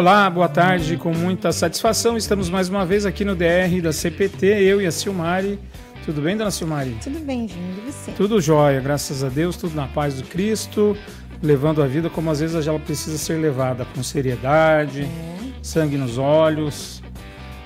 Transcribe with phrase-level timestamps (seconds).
[0.00, 0.96] Olá, boa tarde.
[0.96, 4.90] Com muita satisfação, estamos mais uma vez aqui no DR da CPT, eu e a
[4.90, 5.58] Silmari.
[6.06, 6.96] Tudo bem, dona Silmari?
[7.04, 8.10] Tudo bem, Júnior, e você?
[8.12, 10.96] Tudo jóia, graças a Deus, tudo na paz do Cristo,
[11.42, 15.08] levando a vida como às vezes ela precisa ser levada, com seriedade, É,
[15.62, 17.02] sangue nos olhos.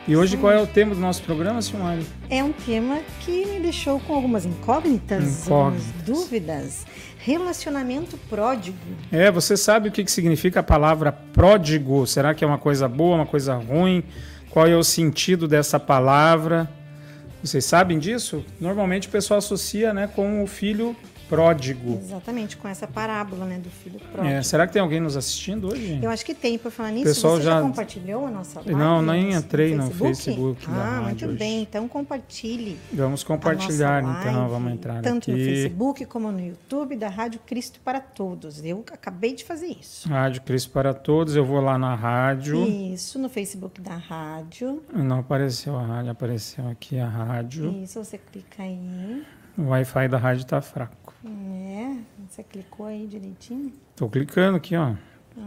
[0.09, 2.05] E hoje qual é o tema do nosso programa, Silmari?
[2.29, 6.03] é um tema que me deixou com algumas incógnitas, algumas Incógnitas.
[6.05, 6.87] dúvidas.
[7.25, 8.77] Relacionamento pródigo.
[9.11, 12.07] É, você sabe o que significa a palavra pródigo?
[12.07, 14.05] Será que é uma coisa boa, uma coisa ruim?
[14.51, 16.69] Qual é o sentido dessa palavra?
[17.43, 18.45] Vocês sabem disso?
[18.61, 20.95] Normalmente o pessoal associa né, com o filho
[21.29, 21.99] pródigo.
[22.03, 24.35] Exatamente, com essa parábola né, do filho pródigo.
[24.35, 25.99] É, será que tem alguém nos assistindo hoje?
[26.03, 27.57] Eu acho que tem, por falar nisso, Pessoal você já...
[27.57, 28.75] já- compartilhou a nossa live?
[28.75, 31.37] Não, nem no entrei no Facebook da Ah, rádio muito hoje.
[31.39, 34.13] bem, então compartilhe Vamos compartilhar, então.
[34.41, 35.45] live, Vamos entrar Tanto no aqui.
[35.47, 38.65] Facebook como no YouTube da Rádio Cristo para Todos.
[38.65, 40.09] Eu acabei de fazer isso.
[40.09, 41.35] Rádio Cristo para Todos.
[41.37, 42.63] Eu vou lá na rádio.
[42.67, 44.83] Isso, no Facebook da rádio.
[44.93, 47.71] Não apareceu a rádio, apareceu aqui a rádio.
[47.83, 49.23] Isso, você clica aí.
[49.57, 51.04] O Wi-Fi da rádio tá fraco.
[51.25, 51.97] É,
[52.29, 53.73] você clicou aí direitinho?
[53.97, 54.93] Tô clicando aqui, ó.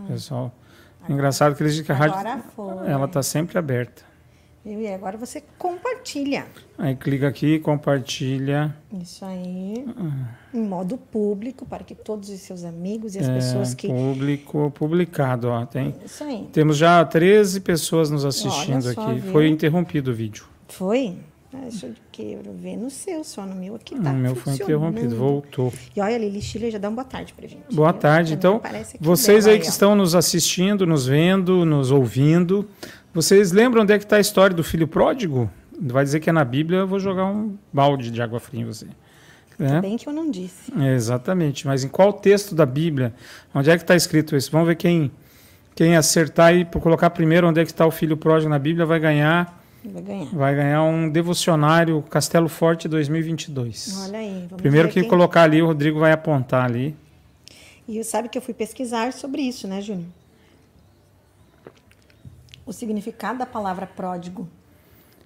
[0.08, 0.53] Pessoal.
[1.08, 2.88] Engraçado que eles dizem que a rádio foi.
[2.89, 4.03] ela tá sempre aberta.
[4.66, 6.45] E agora você compartilha.
[6.78, 8.75] Aí clica aqui, compartilha.
[9.02, 9.86] Isso aí.
[9.98, 10.36] Ah.
[10.53, 13.88] Em modo público, para que todos os seus amigos e as É, pessoas que.
[13.88, 15.66] Público, publicado, ó.
[15.66, 16.50] Tem, Isso aí.
[16.52, 19.22] temos já 13 pessoas nos assistindo só, aqui.
[19.22, 19.31] viu?
[19.31, 20.45] Foi interrompido o vídeo.
[20.67, 21.17] Foi?
[21.53, 21.87] Ah, Deixa
[22.19, 24.11] eu ver no seu, só no meu aqui tá.
[24.11, 25.71] o meu foi interrompido, voltou.
[25.95, 27.73] E olha, Lili Chile já dá uma boa tarde pra gente.
[27.73, 28.01] Boa viu?
[28.01, 28.33] tarde.
[28.33, 28.61] Então,
[28.99, 29.69] vocês dela aí que ó.
[29.69, 32.67] estão nos assistindo, nos vendo, nos ouvindo,
[33.13, 35.49] vocês lembram onde é que está a história do filho pródigo?
[35.79, 38.65] Vai dizer que é na Bíblia, eu vou jogar um balde de água fria em
[38.65, 38.87] você.
[39.59, 39.81] É?
[39.81, 40.71] Bem que eu não disse.
[40.79, 41.65] É, exatamente.
[41.65, 43.13] Mas em qual texto da Bíblia?
[43.53, 44.51] Onde é que está escrito isso?
[44.51, 45.11] Vamos ver quem,
[45.73, 48.99] quem acertar e colocar primeiro onde é que está o filho pródigo na Bíblia vai
[48.99, 49.63] ganhar,
[49.93, 50.25] Vai ganhar.
[50.33, 54.08] vai ganhar um devocionário Castelo Forte 2022.
[54.08, 54.48] Olha aí.
[54.58, 56.95] Primeiro que quem- colocar ali, o Rodrigo vai apontar ali.
[57.87, 60.05] E sabe que eu fui pesquisar sobre isso, né, Júnior?
[62.65, 64.48] O significado da palavra pródigo.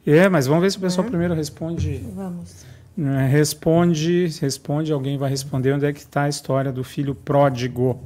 [0.06, 1.10] É, mas vamos ver se o pessoal Né?
[1.10, 2.04] primeiro responde.
[2.16, 2.66] Vamos.
[2.96, 8.00] né, Responde, responde, alguém vai responder onde é que está a história do filho pródigo.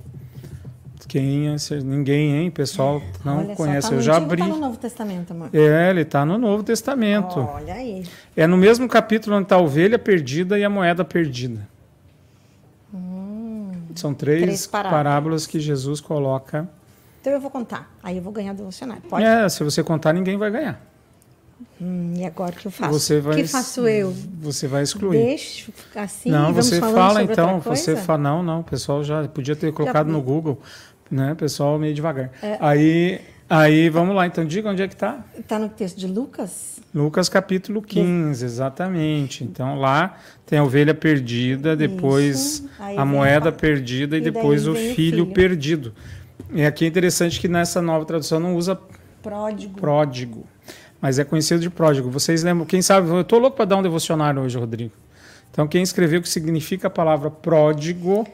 [1.07, 1.55] Quem é?
[1.83, 2.47] Ninguém, hein?
[2.49, 3.83] O pessoal não Olha conhece.
[3.87, 4.41] Só, tá Eu já ou abri.
[4.41, 5.49] Tá no Novo Testamento, amor.
[5.53, 7.39] É, ele está no Novo Testamento.
[7.39, 8.03] Olha aí.
[8.35, 11.67] É no mesmo capítulo onde está a ovelha perdida e a moeda perdida.
[13.95, 14.45] São três, Hum.
[14.45, 14.97] Três parábolas.
[15.03, 16.67] parábolas que Jesus coloca.
[17.21, 17.89] Então eu vou contar.
[18.03, 19.01] Aí eu vou ganhar do dicionário.
[19.09, 19.23] Pode?
[19.23, 20.81] É, se você contar, ninguém vai ganhar.
[21.81, 23.13] Hum, e agora o que eu faço?
[23.13, 24.13] O que faço eu?
[24.41, 25.17] Você vai excluir.
[25.17, 29.73] Deixo assim não, você fala então, você fala, não, não, o pessoal já podia ter
[29.73, 30.61] colocado no Google,
[31.11, 31.33] né?
[31.33, 32.31] O pessoal meio devagar.
[32.41, 32.57] É.
[32.61, 35.25] Aí, aí vamos lá, então diga onde é que está.
[35.47, 36.75] Tá no texto de Lucas?
[36.93, 39.43] Lucas capítulo 15, exatamente.
[39.43, 44.73] Então lá tem a ovelha perdida, depois a moeda a- perdida e, e depois o
[44.73, 45.27] filho, filho.
[45.27, 45.93] perdido.
[46.53, 48.79] E aqui é interessante que nessa nova tradução não usa
[49.21, 49.77] Pródigo.
[49.77, 50.45] pródigo,
[51.05, 52.09] mas é conhecido de pródigo.
[52.09, 52.65] Vocês lembram?
[52.65, 53.07] Quem sabe?
[53.07, 54.91] Eu estou louco para dar um devocionário hoje, Rodrigo.
[55.51, 58.25] Então quem escreveu o que significa a palavra pródigo Hum.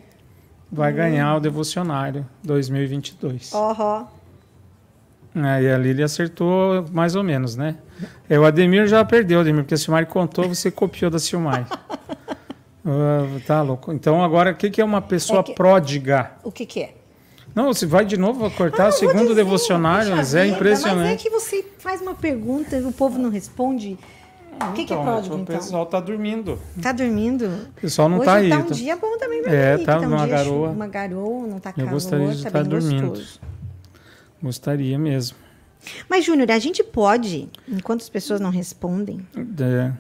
[0.72, 3.52] vai ganhar o devocionário 2022.
[3.54, 4.06] Ó,
[5.36, 7.76] Aí a Lili acertou mais ou menos, né?
[8.30, 11.66] É, o Ademir já perdeu, Ademir, porque a Silmari contou, você copiou da Silmari.
[12.84, 13.92] Ah, tá louco.
[13.94, 16.32] Então agora, o que, que é uma pessoa É que- pródiga?
[16.44, 16.96] o que que é?
[17.54, 20.44] Não, você vai de novo cortar o Ah, eu segundo dizer, devocionário, puxa mas é
[20.44, 21.24] vida, Mas é impressionante.
[21.24, 23.98] que você faz uma pergunta e o povo não responde.
[24.70, 25.56] O que, que é Então, pródigo, O então?
[25.58, 26.60] pessoal tá dormindo.
[26.82, 27.46] Tá dormindo?
[27.78, 28.50] O pessoal não Hoje tá aí.
[28.50, 30.70] tá um tá- dia bom também pra É, mim, tá um uma dia garoa.
[30.70, 33.08] Uma garoa, não tá Eu calor, gostaria de tá estar dormindo.
[33.10, 33.40] gostoso.
[34.42, 35.38] Gostaria mesmo.
[36.08, 39.26] Mas, Júnior, a gente pode, enquanto as pessoas não respondem,
[39.60, 39.92] É,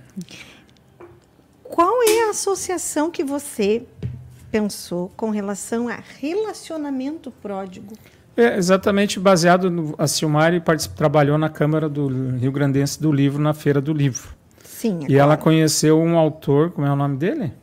[1.63, 3.83] qual é a associação que você
[4.51, 7.93] pensou com relação a relacionamento pródigo?
[8.35, 9.95] É exatamente baseado no.
[9.97, 10.61] A Silmari
[10.95, 12.07] trabalhou na Câmara do
[12.37, 14.29] Rio Grandense do Livro, na Feira do Livro.
[14.63, 15.37] Sim, E ela agora.
[15.43, 17.53] conheceu um autor, como é o nome dele?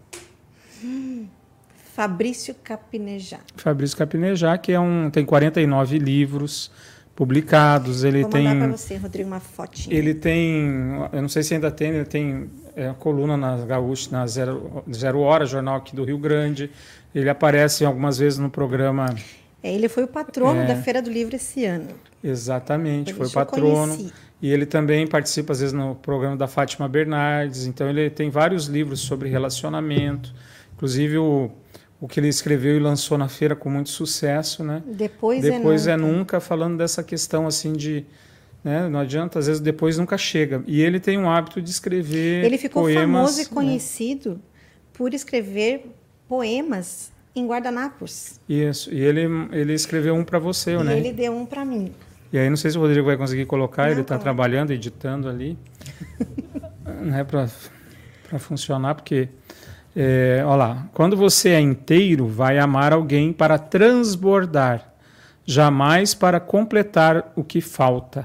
[1.94, 3.40] Fabrício Capinejá.
[3.56, 6.70] Fabrício Capinejá, que é um, tem 49 livros
[7.18, 8.04] publicados.
[8.04, 8.44] Ele Vou tem.
[8.44, 9.96] mandar para você, Rodrigo, uma fotinha.
[9.96, 10.68] Ele tem,
[11.12, 15.18] eu não sei se ainda tem, ele tem é, coluna na Gaúcha, na Zero, Zero
[15.18, 16.70] Hora, jornal aqui do Rio Grande.
[17.12, 19.12] Ele aparece algumas vezes no programa.
[19.60, 20.66] É, ele foi o patrono É.
[20.66, 21.88] da Feira do Livro esse ano.
[22.22, 24.10] Exatamente, Por foi eu patrono.
[24.40, 27.66] E ele também participa, às vezes, no programa da Fátima Bernardes.
[27.66, 30.32] Então, ele tem vários livros sobre relacionamento.
[30.76, 31.50] Inclusive, o,
[32.00, 34.82] o que ele escreveu e lançou na feira com muito sucesso, né?
[34.86, 36.08] Depois, depois é, é nunca.
[36.08, 38.06] é nunca falando dessa questão assim de
[38.62, 38.88] né?
[38.88, 40.62] Não adianta, às vezes depois nunca chega.
[40.66, 43.50] E ele tem um hábito de escrever Ele ficou poemas, famoso e né?
[43.52, 44.40] conhecido
[44.92, 45.86] por escrever
[46.28, 48.40] poemas em guardanapos.
[48.48, 48.92] Isso.
[48.92, 49.22] E ele,
[49.52, 50.98] ele escreveu um para você, e né?
[50.98, 51.92] ele deu um para mim.
[52.32, 55.28] E aí não sei se o Rodrigo vai conseguir colocar, Não, ele está trabalhando, editando
[55.28, 55.56] ali,
[57.00, 59.28] né, para funcionar, porque,
[60.00, 64.92] é, olha lá, quando você é inteiro, vai amar alguém para transbordar,
[65.44, 68.24] jamais para completar o que falta.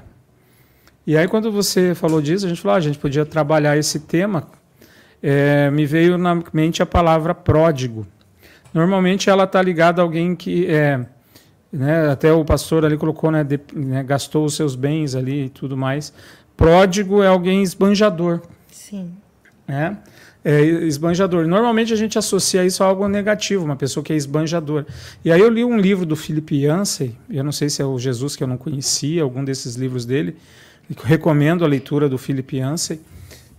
[1.04, 3.98] E aí quando você falou disso, a gente falou, ah, a gente podia trabalhar esse
[3.98, 4.44] tema,
[5.20, 8.06] é, me veio na mente a palavra pródigo.
[8.72, 11.04] Normalmente ela está ligada a alguém que é
[11.72, 15.48] né, até o pastor ali colocou, né, de- né, gastou os seus bens ali e
[15.48, 16.12] tudo mais.
[16.56, 18.40] Pródigo é alguém esbanjador,
[18.70, 19.10] Sim.
[19.66, 19.96] né?
[20.44, 21.46] É esbanjador.
[21.46, 24.84] Normalmente a gente associa isso a algo negativo, uma pessoa que é esbanjador.
[25.24, 27.98] E aí eu li um livro do Philip Yancey, eu não sei se é o
[27.98, 30.36] Jesus que eu não conhecia, algum desses livros dele.
[31.02, 33.00] Recomendo a leitura do Philip Yancey.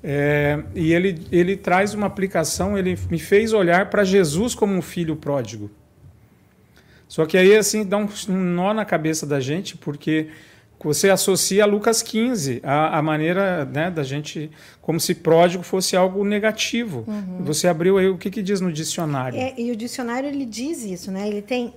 [0.03, 4.81] É, e ele, ele traz uma aplicação, ele me fez olhar para Jesus como um
[4.81, 5.71] filho pródigo.
[7.07, 10.27] Só que aí assim dá um, um nó na cabeça da gente, porque
[10.83, 14.51] você associa a Lucas 15, a, a maneira né, da gente,
[14.81, 17.05] como se pródigo fosse algo negativo.
[17.39, 19.39] Você abriu aí, o que, que diz no dicionário?
[19.39, 21.27] É, e o dicionário ele diz isso, né?
[21.27, 21.73] Ele tem,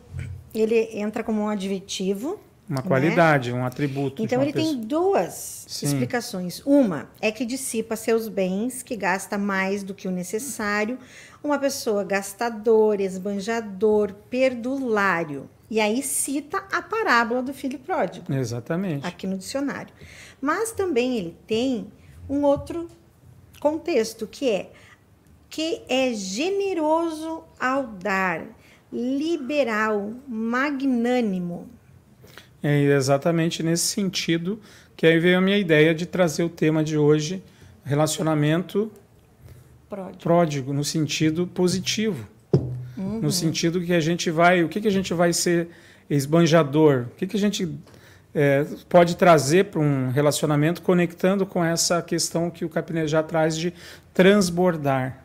[0.55, 2.39] ele entra como um adjetivo.
[2.69, 2.87] Uma né?
[2.87, 4.23] qualidade, um atributo.
[4.23, 4.85] Então ele tem pessoa.
[4.85, 5.87] duas Sim.
[5.87, 6.61] explicações.
[6.67, 10.99] Uma é que dissipa seus bens, que gasta mais do que o necessário.
[11.43, 15.49] Uma pessoa gastador, esbanjador, perdulário.
[15.71, 18.33] E aí cita a parábola do filho pródigo.
[18.33, 19.07] Exatamente.
[19.07, 19.93] aqui no dicionário.
[20.41, 21.87] Mas também ele tem
[22.29, 22.89] um outro
[23.61, 24.71] contexto que é
[25.51, 28.47] que é generoso ao dar,
[28.93, 31.69] liberal, magnânimo.
[32.63, 34.61] É exatamente nesse sentido
[34.97, 37.43] que aí veio a minha ideia de trazer o tema de hoje,
[37.85, 38.91] relacionamento
[39.89, 40.19] Pródigo.
[40.19, 42.29] pródigo, no sentido positivo.
[43.21, 45.69] No sentido que a gente vai, o que, que a gente vai ser
[46.09, 47.07] esbanjador?
[47.13, 47.69] O que, que a gente
[48.35, 53.73] é, pode trazer para um relacionamento conectando com essa questão que o Capinejá traz de
[54.15, 55.25] transbordar?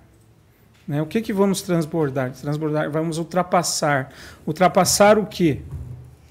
[0.88, 1.01] Né?
[1.01, 2.31] O que, que vamos transbordar?
[2.31, 4.12] Transbordar, vamos ultrapassar.
[4.46, 5.62] Ultrapassar o quê?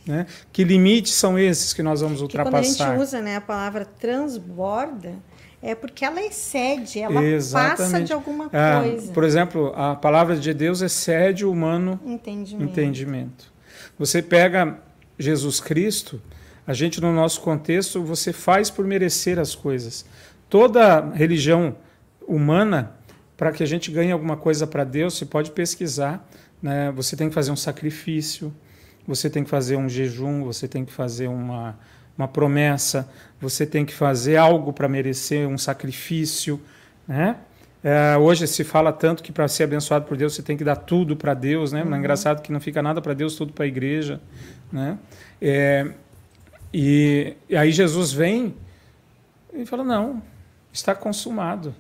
[0.06, 0.26] Né?
[0.52, 2.90] Que limites são esses que nós vamos Que quando a ultrapassar?
[2.90, 5.14] gente usa né, a palavra transborda,
[5.62, 8.06] é porque ela excede, ela passa Exatamente.
[8.06, 9.12] de alguma Ah, coisa.
[9.12, 12.70] por exemplo, a palavra de Deus excede o humano Entendimento.
[12.70, 13.52] entendimento.
[13.98, 14.78] Você pega
[15.18, 16.20] Jesus Cristo,
[16.66, 20.04] a gente no nosso contexto, você faz por merecer as coisas.
[20.50, 21.76] Toda religião
[22.26, 22.92] humana,
[23.36, 26.28] para que a gente ganhe alguma coisa para Deus, você pode pesquisar,
[26.62, 26.92] né?
[26.94, 28.52] Você tem que fazer um sacrifício,
[29.06, 31.78] você tem que fazer um jejum, você tem que fazer uma
[32.16, 33.08] uma promessa,
[33.40, 36.60] você tem que fazer algo para merecer um sacrifício,
[37.06, 37.36] né?
[37.84, 40.76] É, hoje se fala tanto que para ser abençoado por Deus você tem que dar
[40.76, 41.82] tudo para Deus, né?
[41.82, 44.20] Mas é engraçado que não fica nada para Deus, tudo para a igreja,
[44.70, 44.96] né?
[45.40, 45.90] É,
[46.72, 48.54] e, e aí Jesus vem
[49.52, 50.22] e fala não,
[50.72, 51.74] está consumado.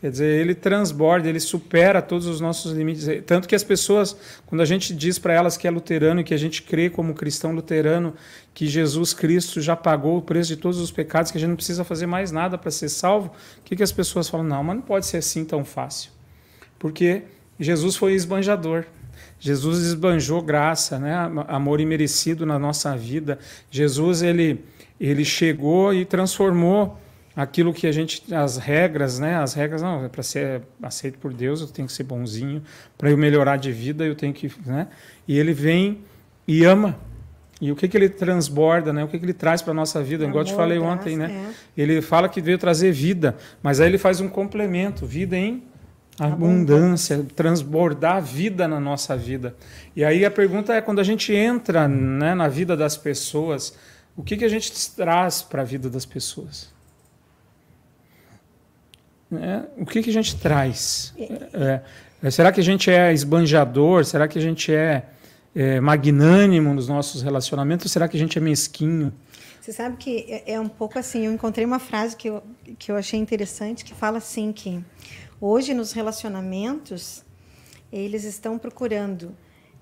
[0.00, 3.04] Quer dizer, ele transborda, ele supera todos os nossos limites.
[3.26, 6.32] Tanto que as pessoas, quando a gente diz para elas que é luterano e que
[6.32, 8.14] a gente crê como cristão luterano
[8.54, 11.56] que Jesus Cristo já pagou o preço de todos os pecados, que a gente não
[11.56, 14.46] precisa fazer mais nada para ser salvo, o que, que as pessoas falam?
[14.46, 16.12] Não, mas não pode ser assim tão fácil.
[16.78, 17.22] Porque
[17.58, 18.84] Jesus foi esbanjador.
[19.40, 21.12] Jesus esbanjou graça, né?
[21.48, 23.38] amor imerecido na nossa vida.
[23.68, 24.64] Jesus ele,
[25.00, 26.96] ele chegou e transformou
[27.38, 29.36] aquilo que a gente as regras né?
[29.36, 32.60] As regras não é para ser aceito por Deus eu tenho que ser bonzinho.
[32.96, 34.88] Para eu melhorar de vida eu tenho que né?
[35.26, 36.00] E ele vem
[36.48, 36.98] e ama.
[37.60, 39.04] E o que que ele transborda né?
[39.04, 40.24] O que que ele traz para nossa vida?
[40.24, 41.52] Igual eu te Amor, falei graça, ontem né?
[41.76, 41.80] é.
[41.80, 45.62] ele fala que veio trazer vida mas aí ele faz um complemento vida em
[46.18, 49.54] abundância transbordar vida na nossa vida.
[49.94, 53.72] E aí a pergunta é quando a gente entra né, na vida das pessoas
[54.16, 56.76] o que que a gente traz para a vida das pessoas
[59.30, 59.66] né?
[59.76, 61.14] O que, que a gente traz?
[61.18, 61.80] É,
[62.22, 64.04] é, será que a gente é esbanjador?
[64.04, 65.04] Será que a gente é,
[65.54, 67.86] é, magnânimo nos nossos relacionamentos?
[67.86, 69.12] Ou será que a gente é mesquinho?
[69.60, 72.42] Você sabe que é, é um pouco assim, eu encontrei uma frase que eu,
[72.78, 74.82] que eu achei interessante, que fala assim que
[75.40, 77.22] hoje nos relacionamentos,
[77.92, 79.34] eles estão procurando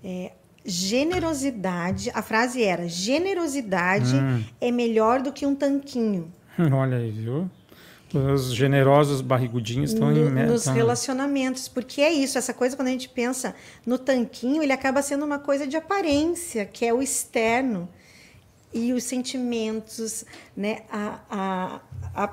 [0.02, 0.32] é,
[0.64, 4.42] generosidade, a frase era, generosidade Hum.
[4.60, 6.32] é melhor do que um tanquinho.
[6.72, 7.48] Olha aí, viu?
[8.16, 10.52] Os generosos barrigudinhos estão no, em meta.
[10.52, 13.54] nos relacionamentos, porque é isso, essa coisa quando a gente pensa
[13.84, 17.88] no tanquinho, ele acaba sendo uma coisa de aparência, que é o externo
[18.72, 20.24] e os sentimentos,
[20.56, 20.80] né?
[20.90, 21.80] A, a,
[22.14, 22.28] a,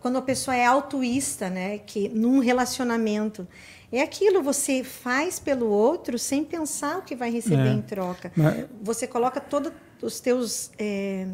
[0.00, 1.78] quando a pessoa é altruísta, né?
[1.78, 3.46] Que num relacionamento
[3.92, 7.72] é aquilo, você faz pelo outro sem pensar o que vai receber é.
[7.72, 8.32] em troca.
[8.34, 8.66] Mas...
[8.82, 9.72] Você coloca todos
[10.02, 11.26] os teus é,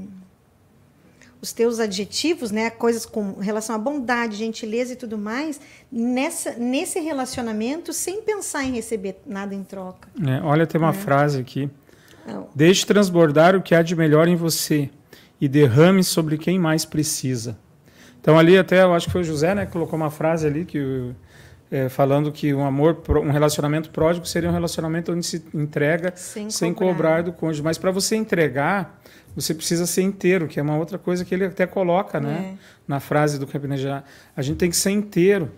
[1.42, 7.00] os teus adjetivos, né, coisas com relação à bondade, gentileza e tudo mais, nessa, nesse
[7.00, 10.08] relacionamento, sem pensar em receber nada em troca.
[10.26, 10.92] É, olha, tem uma é.
[10.92, 11.70] frase aqui.
[12.26, 12.48] Não.
[12.54, 14.90] Deixe transbordar o que há de melhor em você
[15.40, 17.58] e derrame sobre quem mais precisa.
[18.20, 20.66] Então ali até eu acho que foi o José, né, que colocou uma frase ali
[20.66, 21.12] que
[21.70, 26.50] é, falando que um amor, um relacionamento pródigo seria um relacionamento onde se entrega sem,
[26.50, 26.92] sem cobrar.
[26.92, 27.62] cobrar do cônjuge.
[27.62, 29.00] Mas para você entregar,
[29.36, 32.54] você precisa ser inteiro, que é uma outra coisa que ele até coloca, né?
[32.54, 32.58] É.
[32.88, 34.04] Na frase do Campinejar.
[34.36, 35.50] A gente tem que ser inteiro.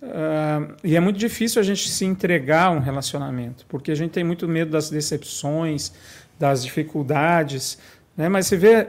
[0.00, 4.10] Uh, e é muito difícil a gente se entregar a um relacionamento, porque a gente
[4.10, 5.92] tem muito medo das decepções,
[6.38, 7.78] das dificuldades,
[8.16, 8.28] né?
[8.28, 8.88] Mas você vê,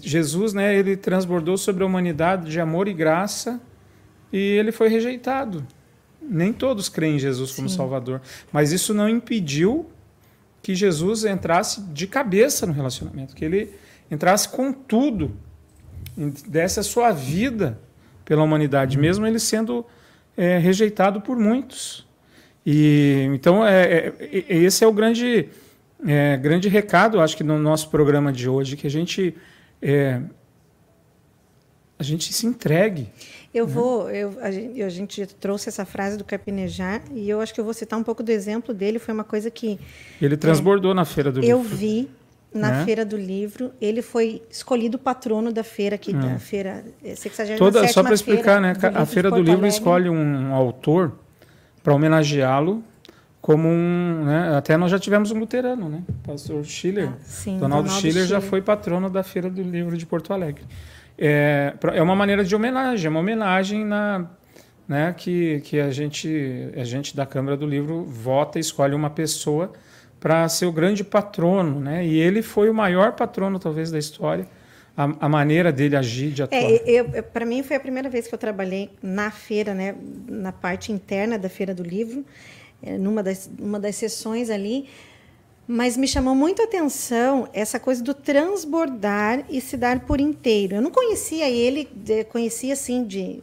[0.00, 0.74] Jesus, né?
[0.74, 3.60] Ele transbordou sobre a humanidade de amor e graça
[4.34, 5.64] e ele foi rejeitado.
[6.20, 7.76] Nem todos creem em Jesus como Sim.
[7.76, 9.86] Salvador, mas isso não impediu
[10.60, 13.70] que Jesus entrasse de cabeça no relacionamento, que ele
[14.10, 15.36] entrasse com tudo,
[16.48, 17.78] desse a sua vida
[18.24, 19.86] pela humanidade, mesmo ele sendo
[20.36, 22.04] é, rejeitado por muitos.
[22.66, 25.48] E então é, é, é, esse é o grande
[26.04, 29.36] é, grande recado, acho que no nosso programa de hoje, que a gente
[29.82, 30.20] é,
[31.98, 33.08] a gente se entregue.
[33.54, 37.54] Eu vou, eu, a, gente, a gente trouxe essa frase do Carpinejar e eu acho
[37.54, 38.98] que eu vou citar um pouco do exemplo dele.
[38.98, 39.78] Foi uma coisa que.
[40.20, 41.58] Ele transbordou é, na Feira do eu Livro.
[41.58, 42.10] Eu vi
[42.52, 42.84] na né?
[42.84, 43.70] Feira do Livro.
[43.80, 46.38] Ele foi escolhido patrono da feira aqui, da é.
[46.38, 48.74] feira 67 Toda, Só para explicar, né?
[48.92, 51.12] A Feira do Livro escolhe um autor
[51.80, 52.82] para homenageá-lo
[53.40, 54.24] como um.
[54.24, 54.56] Né?
[54.56, 56.02] Até nós já tivemos um luterano, né?
[56.24, 57.10] Pastor Schiller.
[57.12, 60.32] Ah, sim, Donaldo, Donaldo Schiller, Schiller já foi patrono da Feira do Livro de Porto
[60.32, 60.64] Alegre
[61.18, 64.28] é, é uma maneira de homenagem, é uma homenagem na,
[64.86, 69.10] né, que, que a, gente, a gente da Câmara do Livro vota e escolhe uma
[69.10, 69.72] pessoa
[70.20, 71.80] para ser o grande patrono.
[71.80, 72.06] Né?
[72.06, 74.46] E ele foi o maior patrono, talvez, da história.
[74.96, 76.60] A, a maneira dele agir, de atuar.
[76.60, 79.96] É, para mim, foi a primeira vez que eu trabalhei na feira, né,
[80.28, 82.24] na parte interna da Feira do Livro,
[82.80, 84.88] é, numa das, uma das sessões ali.
[85.66, 90.76] Mas me chamou muito a atenção essa coisa do transbordar e se dar por inteiro.
[90.76, 91.88] Eu não conhecia ele,
[92.30, 93.42] conhecia assim de,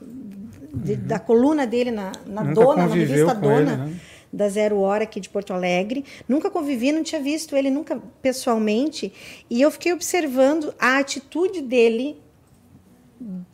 [0.73, 1.07] de uhum.
[1.07, 3.55] da coluna dele na, na Dona, na revista Dona.
[3.55, 3.99] Ele, né?
[4.33, 6.05] da Zero Hora aqui de Porto Alegre.
[6.27, 9.11] Nunca convivi, não tinha visto ele nunca pessoalmente.
[9.49, 12.17] E eu fiquei observando a atitude dele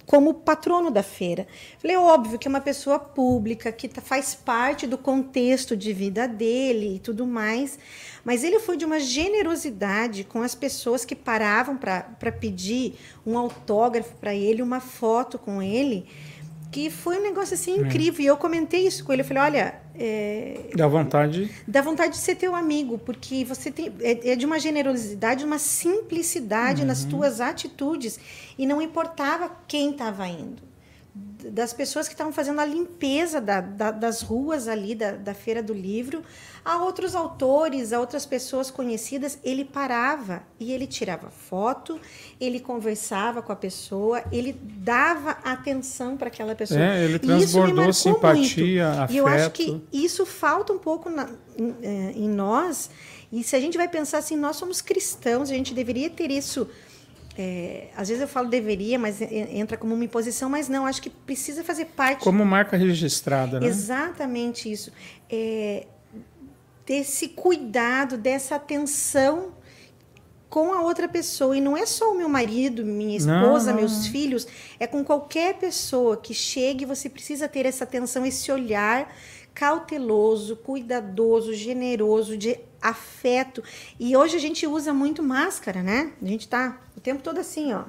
[0.05, 1.47] como patrono da feira.
[1.79, 6.27] Falei, óbvio que é uma pessoa pública, que tá, faz parte do contexto de vida
[6.27, 7.77] dele e tudo mais,
[8.23, 12.95] mas ele foi de uma generosidade com as pessoas que paravam para pedir
[13.25, 16.05] um autógrafo para ele, uma foto com ele,
[16.71, 18.21] que foi um negócio assim incrível.
[18.21, 18.23] É.
[18.23, 19.21] E eu comentei isso com ele.
[19.21, 19.75] Eu falei: olha.
[19.99, 21.49] É, dá vontade.
[21.67, 23.91] Dá vontade de ser teu amigo, porque você tem.
[23.99, 26.87] É, é de uma generosidade, uma simplicidade uhum.
[26.87, 28.19] nas tuas atitudes.
[28.57, 30.66] E não importava quem estava indo
[31.51, 35.61] das pessoas que estavam fazendo a limpeza da, da, das ruas ali da, da Feira
[35.61, 36.23] do Livro,
[36.63, 41.99] a outros autores, a outras pessoas conhecidas, ele parava e ele tirava foto,
[42.39, 46.79] ele conversava com a pessoa, ele dava atenção para aquela pessoa.
[46.79, 49.01] É, ele transbordou simpatia, muito.
[49.01, 49.13] afeto.
[49.13, 52.89] E eu acho que isso falta um pouco na, em, é, em nós.
[53.31, 56.67] E se a gente vai pensar assim, nós somos cristãos, a gente deveria ter isso
[57.37, 61.09] é, às vezes eu falo deveria, mas entra como uma imposição, mas não, acho que
[61.09, 62.23] precisa fazer parte.
[62.23, 63.67] Como marca registrada, né?
[63.67, 64.91] Exatamente isso.
[65.29, 65.85] É,
[66.83, 69.53] desse cuidado, dessa atenção
[70.49, 71.55] com a outra pessoa.
[71.55, 73.87] E não é só o meu marido, minha esposa, não, não.
[73.87, 74.47] meus filhos,
[74.79, 79.13] é com qualquer pessoa que chegue, você precisa ter essa atenção, esse olhar
[79.53, 83.63] cauteloso, cuidadoso, generoso, de afeto.
[83.99, 86.13] E hoje a gente usa muito máscara, né?
[86.21, 87.83] A gente tá o tempo todo assim, ó.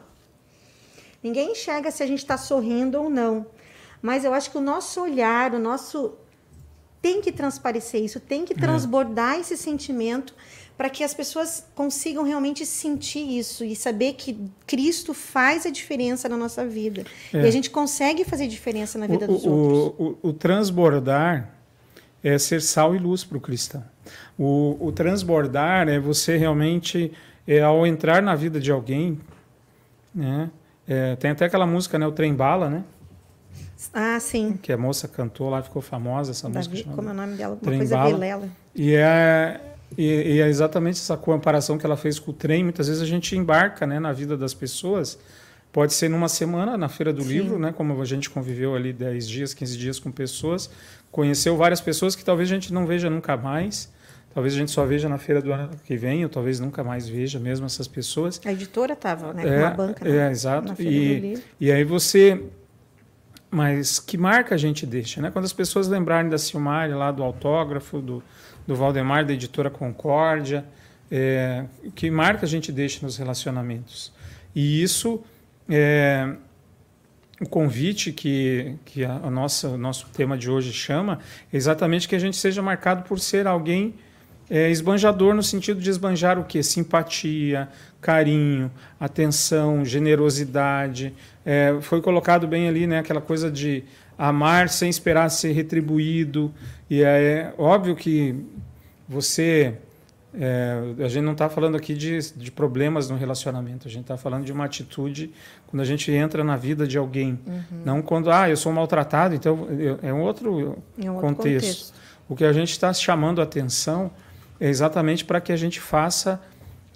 [1.22, 3.46] Ninguém enxerga se a gente está sorrindo ou não.
[4.00, 6.14] Mas eu acho que o nosso olhar, o nosso.
[7.02, 8.56] tem que transparecer isso, tem que é.
[8.56, 9.40] transbordar é.
[9.40, 10.34] esse sentimento
[10.76, 16.28] para que as pessoas consigam realmente sentir isso e saber que Cristo faz a diferença
[16.28, 17.04] na nossa vida.
[17.34, 17.42] É.
[17.42, 20.18] E a gente consegue fazer diferença na vida o, dos o, outros.
[20.22, 21.52] O, o, transbordar
[22.22, 23.84] é ser sal e luz para o cristão.
[24.38, 27.12] O, transbordar é você realmente,
[27.49, 29.19] é, ao entrar na vida de alguém,
[30.14, 30.50] né,
[30.87, 32.07] É, tem até aquela música, né?
[32.07, 32.83] O Trem Bala, né?
[33.93, 34.59] Ah, sim.
[34.61, 36.90] Que a moça cantou lá, ficou famosa essa música.
[36.95, 37.52] Como é o nome dela?
[37.52, 38.11] Alguma Trem coisa Bala.
[38.14, 38.49] Vilela.
[38.75, 39.61] E é,
[39.97, 42.64] e, e é exatamente essa comparação que ela fez com o trem.
[42.64, 45.19] Muitas vezes a gente embarca né, na vida das pessoas.
[45.71, 47.28] Pode ser numa semana, na Feira do Sim.
[47.28, 50.71] Livro, né, como a gente conviveu ali 10 dias, 15 dias com pessoas.
[51.11, 53.93] Conheceu várias pessoas que talvez a gente não veja nunca mais.
[54.35, 57.08] Talvez a gente só veja na feira do ano que vem, ou talvez nunca mais
[57.08, 58.40] veja mesmo essas pessoas.
[58.44, 59.42] A editora estava, né?
[59.42, 60.08] Com É, uma banca.
[60.08, 60.30] é, né?
[60.30, 60.68] exato.
[60.68, 62.40] Na Feira do E, e aí você.
[63.50, 65.30] Mas que marca a gente deixa, né?
[65.30, 68.23] Quando as pessoas lembrarem da Silmari lá, do autógrafo, do,
[68.66, 70.64] do Valdemar, da editora Concórdia,
[71.11, 74.12] é, que marca a gente deixa nos relacionamentos.
[74.54, 75.23] E isso,
[75.66, 76.30] é,
[77.40, 81.18] o convite que, que a, a nossa, o nosso tema de hoje chama,
[81.50, 83.94] é exatamente que a gente seja marcado por ser alguém
[84.50, 86.62] é, esbanjador no sentido de esbanjar o quê?
[86.62, 87.69] Simpatia,
[88.00, 91.12] carinho, atenção, generosidade.
[91.45, 93.85] É, foi colocado bem ali, né, aquela coisa de
[94.17, 96.52] amar sem esperar ser retribuído.
[96.90, 98.35] E é óbvio que
[99.09, 99.75] você.
[100.35, 104.17] é, a gente não está falando aqui de, de problemas no relacionamento, a gente está
[104.17, 105.31] falando de uma atitude
[105.69, 107.38] quando a gente entra na vida de alguém.
[107.85, 111.67] Não quando, ah, eu sou maltratado, então eu- é um outro Em um outro contexto.
[111.67, 111.95] contexto.
[112.28, 114.11] O que a gente está chamando a atenção
[114.61, 116.41] é exatamente para que a gente faça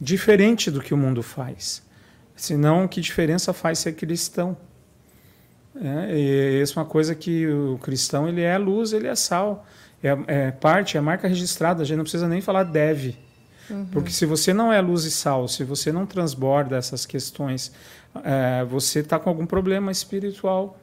[0.00, 1.82] diferente do que o mundo faz.
[2.34, 4.56] Senão, que diferença faz ser cristão?
[5.80, 9.66] É, e isso é uma coisa que o cristão ele é luz, ele é sal,
[10.02, 11.82] é, é parte, é marca registrada.
[11.82, 13.16] A gente não precisa nem falar deve,
[13.90, 17.72] porque se você não é luz e sal, se você não transborda essas questões,
[18.22, 20.78] é, você está com algum problema espiritual.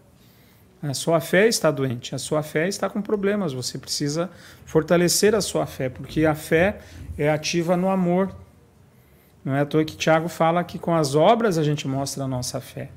[0.81, 3.51] A sua fé está doente, a sua fé está com problemas.
[3.51, 4.29] Você precisa
[4.65, 6.79] fortalecer a sua fé, porque a fé
[7.17, 8.33] é ativa no amor.
[9.43, 12.27] Não é à toa que Tiago fala que com as obras a gente mostra a
[12.27, 12.89] nossa fé.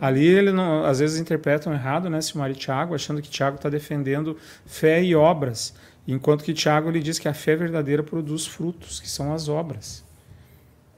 [0.00, 3.68] Ali ele não, às vezes interpretam errado, né, Silmar e Tiago, achando que Tiago está
[3.68, 5.74] defendendo fé e obras,
[6.06, 10.04] enquanto que Tiago ele diz que a fé verdadeira produz frutos, que são as obras.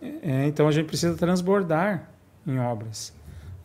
[0.02, 2.10] É, então a gente precisa transbordar
[2.46, 3.14] em obras.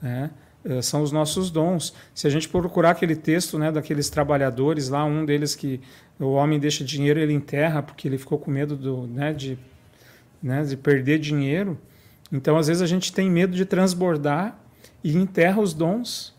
[0.01, 0.29] né?
[0.65, 1.93] Eh, São os nossos dons.
[2.13, 5.79] Se a gente procurar aquele texto né, daqueles trabalhadores lá, um deles que
[6.19, 9.57] o homem deixa dinheiro ele enterra porque ele ficou com medo do, né, de,
[10.41, 11.77] né, de perder dinheiro.
[12.31, 14.57] Então, às vezes, a gente tem medo de transbordar
[15.03, 16.33] e enterra os dons.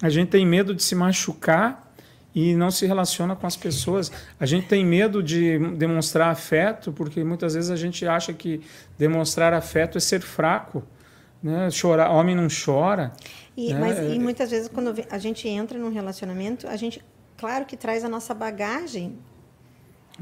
[0.00, 1.92] A gente tem medo de se machucar
[2.34, 4.10] e não se relaciona com as pessoas.
[4.40, 8.62] A gente tem medo de demonstrar afeto, porque muitas vezes a gente acha que
[8.96, 10.82] demonstrar afeto é ser fraco.
[11.42, 11.70] Né?
[11.70, 13.12] Chorar, homem não chora.
[13.60, 17.04] E, É, mas, é- e muitas vezes, quando a gente entra num relacionamento, a gente,
[17.36, 19.18] claro que traz a nossa bagagem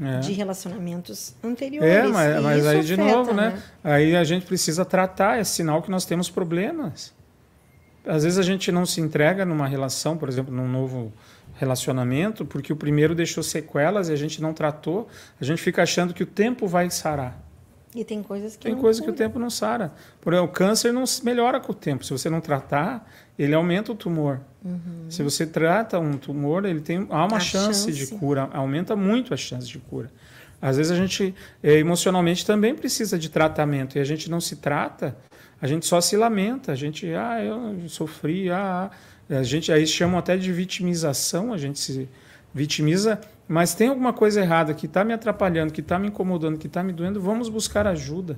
[0.01, 0.19] É.
[0.21, 1.87] de relacionamentos anteriores.
[1.93, 3.61] É, mas, mas aí de afeta, novo, né?
[3.83, 7.13] Aí a gente precisa tratar, é sinal que nós temos problemas.
[8.03, 11.13] Às vezes a gente não se entrega numa relação, por exemplo, num novo
[11.59, 15.07] relacionamento, porque o primeiro deixou sequelas e a gente não tratou,
[15.39, 17.43] a gente fica achando que o tempo vai sarar.
[17.95, 19.91] E tem coisas que Tem não coisa que o tempo não sara.
[20.21, 22.03] Por exemplo, o câncer não melhora com o tempo.
[22.05, 24.39] Se você não tratar, ele aumenta o tumor.
[25.09, 28.15] Se você trata um tumor, ele tem há uma A chance, de chance.
[28.15, 30.11] cura, aumenta muito a chance de cura.
[30.61, 34.55] Às vezes a gente eh, emocionalmente também precisa de tratamento e a gente não se
[34.57, 35.15] trata,
[35.61, 38.89] a gente só se lamenta, a gente, ah, eu sofri, ah,
[39.29, 39.37] ah.
[39.37, 42.09] a gente aí chamam até de vitimização, a gente se
[42.53, 46.67] vitimiza, mas tem alguma coisa errada que está me atrapalhando, que está me incomodando, que
[46.67, 48.37] está me doendo, vamos buscar ajuda.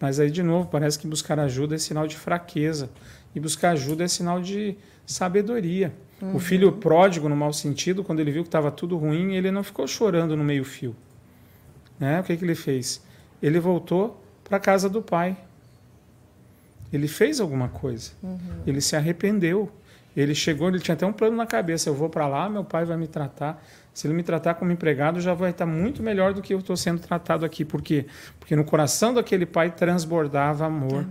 [0.00, 2.90] Mas aí, de novo, parece que buscar ajuda é sinal de fraqueza.
[3.36, 5.92] E buscar ajuda é sinal de sabedoria.
[6.34, 9.62] O filho pródigo, no mau sentido, quando ele viu que estava tudo ruim, ele não
[9.62, 10.96] ficou chorando no meio-fio.
[12.00, 12.18] Né?
[12.20, 13.02] O que, que ele fez?
[13.42, 15.36] Ele voltou para a casa do pai.
[16.90, 18.12] Ele fez alguma coisa.
[18.66, 19.70] Ele se arrependeu.
[20.16, 22.86] Ele chegou, ele tinha até um plano na cabeça: eu vou para lá, meu pai
[22.86, 23.62] vai me tratar.
[23.92, 26.76] Se ele me tratar como empregado, já vai estar muito melhor do que eu estou
[26.76, 27.64] sendo tratado aqui.
[27.64, 28.06] Por quê?
[28.40, 31.04] Porque no coração daquele pai transbordava amor.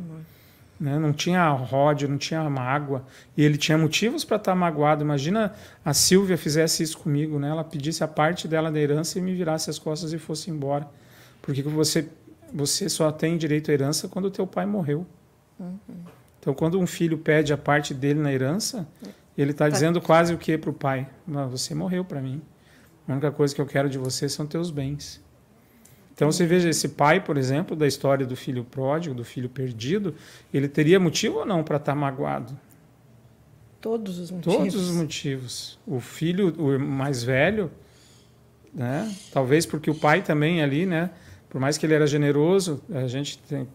[0.79, 0.99] Né?
[0.99, 3.05] Não tinha ródio, não tinha mágoa.
[3.35, 5.03] E ele tinha motivos para estar magoado.
[5.03, 7.49] Imagina a Silvia fizesse isso comigo, né?
[7.49, 10.87] ela pedisse a parte dela da herança e me virasse as costas e fosse embora.
[11.41, 12.09] Porque você,
[12.53, 15.05] você só tem direito à herança quando o teu pai morreu.
[16.39, 18.87] Então, quando um filho pede a parte dele na herança,
[19.37, 21.07] ele está dizendo quase o que para o pai?
[21.25, 22.41] "Não, Você morreu para mim.
[23.07, 25.23] A única coisa que eu quero de você são teus bens.
[26.15, 30.15] Então, você veja esse pai, por exemplo, da história do filho pródigo, do filho perdido,
[30.53, 32.57] ele teria motivo ou não para estar magoado?
[33.81, 34.57] Todos os motivos.
[34.57, 35.79] Todos os motivos.
[35.85, 37.69] O filho, o mais velho,
[38.73, 39.13] né?
[39.31, 41.09] talvez porque o pai também ali, né?
[41.49, 43.67] por mais que ele era generoso, a gente tem,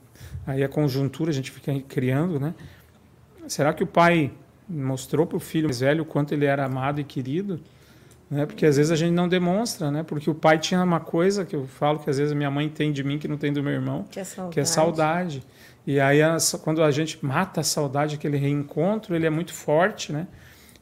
[0.46, 2.54] aí a conjuntura, a gente fica criando, né?
[3.48, 4.32] será que o pai
[4.68, 7.60] mostrou para o filho mais velho o quanto ele era amado e querido?
[8.30, 8.46] Né?
[8.46, 10.04] Porque às vezes a gente não demonstra, né?
[10.04, 12.68] Porque o pai tinha uma coisa que eu falo que às vezes a minha mãe
[12.68, 14.54] tem de mim que não tem do meu irmão, Que é saudade.
[14.54, 15.42] que é saudade.
[15.86, 16.20] E aí
[16.62, 20.28] quando a gente mata a saudade, aquele reencontro, ele é muito forte, né?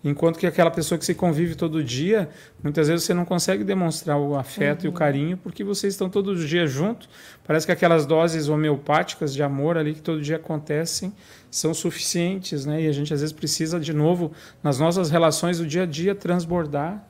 [0.05, 2.29] Enquanto que aquela pessoa que se convive todo dia,
[2.63, 6.41] muitas vezes você não consegue demonstrar o afeto e o carinho porque vocês estão todos
[6.41, 7.09] os dias juntos.
[7.45, 11.13] Parece que aquelas doses homeopáticas de amor ali que todo dia acontecem
[11.51, 12.83] são suficientes, né?
[12.83, 14.31] E a gente às vezes precisa de novo
[14.63, 17.05] nas nossas relações do dia a dia transbordar.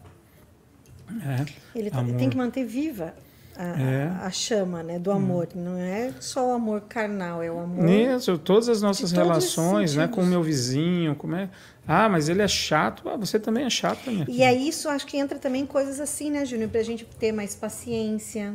[1.24, 1.44] É.
[1.78, 2.16] Ele tá- Amor.
[2.16, 3.14] tem que manter viva
[3.56, 4.12] a, a- É.
[4.22, 5.48] a chama né, do amor.
[5.54, 7.88] Não é só o amor carnal, é o amor.
[7.88, 10.06] Isso, todas as nossas relações, né?
[10.08, 11.48] Com o meu vizinho, como é?
[11.86, 13.08] Ah, mas ele é chato.
[13.08, 16.30] Ah, você também é chata, minha E é isso, acho que entra também coisas assim,
[16.30, 16.68] né, Júnior?
[16.70, 18.54] Pra gente ter mais paciência,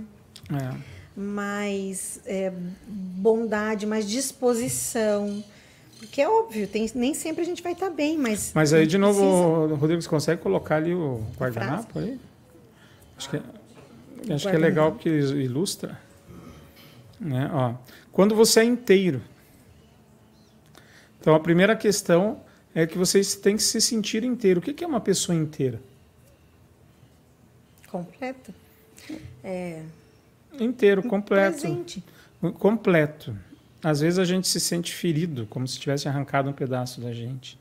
[0.52, 0.76] É.
[1.20, 2.52] mais é,
[2.88, 5.44] bondade, mais disposição.
[6.00, 8.52] Porque é óbvio, tem, nem sempre a gente vai estar bem, mas.
[8.54, 9.20] Mas aí, a de novo,
[9.66, 12.20] precisa- Rodrigo, você consegue colocar ali o guardanapo aí?
[13.18, 14.62] Acho que, é- acho que é guardanapo.
[14.62, 16.00] legal porque ilustra.
[17.20, 17.50] Né?
[17.54, 17.74] Ó,
[18.12, 19.22] quando você é inteiro.
[21.20, 22.42] Então, a primeira questão
[22.76, 24.60] é que vocês têm que se sentir inteiro.
[24.60, 25.80] O que é uma pessoa inteira?
[27.88, 28.54] Completa.
[29.44, 29.84] É,
[30.60, 31.60] Inteiro, completo.
[31.62, 32.04] presente.
[32.60, 33.36] completo.
[33.84, 37.58] Às vezes a gente se sente ferido, como se tivesse arrancado um pedaço da gente,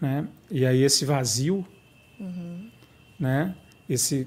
[0.00, 0.26] né?
[0.50, 1.66] E aí esse vazio,
[3.18, 3.54] né?
[3.88, 4.26] Esse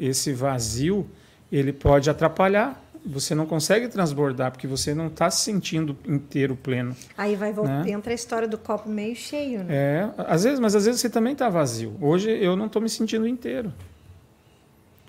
[0.00, 1.06] esse vazio,
[1.52, 2.82] ele pode atrapalhar.
[3.06, 6.94] Você não consegue transbordar porque você não está se sentindo inteiro, pleno.
[7.16, 7.90] Aí vai voltar, Né?
[7.92, 9.74] entra a história do copo meio cheio, né?
[9.74, 11.96] É, às vezes, mas às vezes você também está vazio.
[12.00, 13.72] Hoje eu não estou me sentindo inteiro.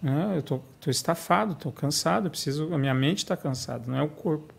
[0.01, 0.33] né?
[0.35, 4.53] eu estou estafado, estou cansado, preciso, a minha mente está cansada, não é o corpo.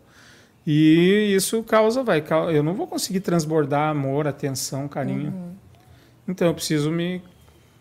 [0.67, 2.23] E isso causa, vai,
[2.53, 5.55] eu não vou conseguir transbordar amor, atenção, carinho.
[6.27, 7.21] Então eu preciso me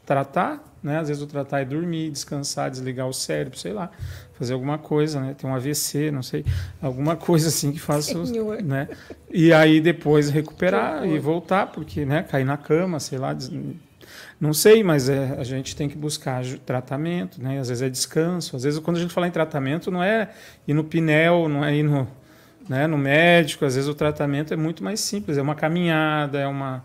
[0.06, 0.98] tratar, né?
[0.98, 3.90] Às vezes o tratar é dormir, descansar, desligar o cérebro, sei lá,
[4.34, 5.34] fazer alguma coisa, né?
[5.36, 6.44] Ter um AVC, não sei,
[6.80, 8.62] alguma coisa assim que faça, Senhor.
[8.62, 8.88] né?
[9.30, 12.22] E aí depois recuperar e voltar, porque, né?
[12.22, 13.50] Cair na cama, sei lá, des-
[14.40, 17.58] não sei, mas é, a gente tem que buscar tratamento, né?
[17.60, 20.30] Às vezes é descanso, às vezes quando a gente fala em tratamento não é
[20.66, 22.08] ir no pinel, não é ir no,
[22.68, 26.46] né, no médico, às vezes o tratamento é muito mais simples, é uma caminhada, é
[26.46, 26.84] uma,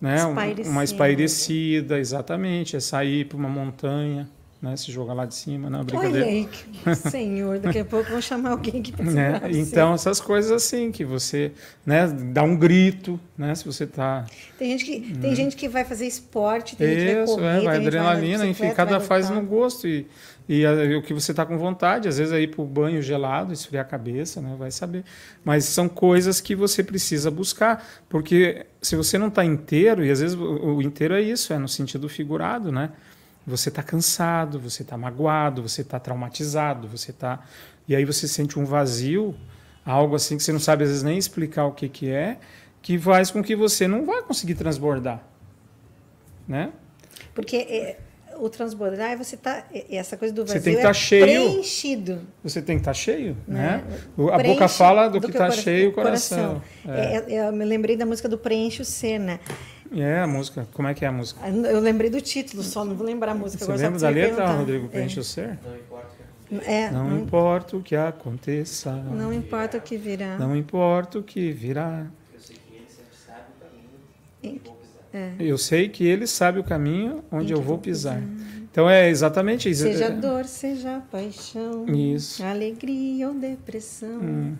[0.00, 0.44] né, um- uma
[0.84, 0.84] Espairecida.
[0.84, 4.28] espairecida, exatamente, é sair para uma montanha,
[4.60, 6.26] né, se jogar lá de cima, não, Olha brincadeira.
[6.26, 8.92] aí, que- senhor, daqui a pouco vão chamar alguém que.
[9.02, 9.40] Né?
[9.52, 11.52] Então essas coisas assim que você,
[11.86, 14.24] né, dá um grito, né, se você tá
[14.58, 17.46] Tem gente que, tem gente que vai fazer esporte, tem gente que vai Isso, correr,
[17.58, 20.06] é, vai adrenalina, enfim, cada faz no gosto e,
[20.48, 20.64] e,
[20.96, 23.84] o que você está com vontade, às vezes é ir para o banho gelado, esfriar
[23.84, 25.04] a cabeça, né, vai saber.
[25.44, 30.20] Mas são coisas que você precisa buscar, porque se você não está inteiro, e às
[30.20, 32.90] vezes o, inteiro é isso, é no sentido figurado, né?
[33.46, 37.40] Você está cansado, você está magoado, você está traumatizado, você está
[37.86, 39.34] e aí você sente um vazio,
[39.84, 42.38] algo assim que você não sabe às vezes nem explicar o que que é,
[42.80, 45.22] que faz com que você não vai conseguir transbordar,
[46.46, 46.72] né?
[47.34, 47.98] Porque é,
[48.40, 50.92] o transbordar é você tá é, essa coisa do Você vazio tem que é tá
[50.92, 51.22] cheio.
[51.24, 52.20] preenchido.
[52.42, 53.82] Você tem que estar cheio, Né?
[53.88, 53.98] né?
[54.16, 56.62] O- A Preenche boca fala do, que o está cheio o coração.
[56.86, 56.90] É.
[56.90, 59.40] É, é, eu me lembrei da música do Preenche o Ser, né?
[59.94, 60.18] É.
[60.20, 60.68] a música.
[60.74, 61.40] Como é que é a música?
[61.48, 64.34] Eu lembrei do título, só não vou lembrar a música Você lembra da você letra,
[64.36, 64.58] perguntar.
[64.58, 64.88] Rodrigo?
[64.88, 65.20] Preenche é.
[65.20, 65.58] o ser?
[66.64, 68.90] É, Não, não, importa o que aconteça.
[68.92, 70.38] não importa o que virá.
[70.38, 72.06] Não importa o que virá.
[75.12, 75.32] É.
[75.38, 78.22] Eu sei que ele sabe o caminho onde eu vou pisar.
[78.70, 79.82] Então é exatamente isso.
[79.82, 82.44] Seja É- dor, seja paixão, Isso.
[82.44, 84.20] alegria ou depressão.
[84.20, 84.54] Hum.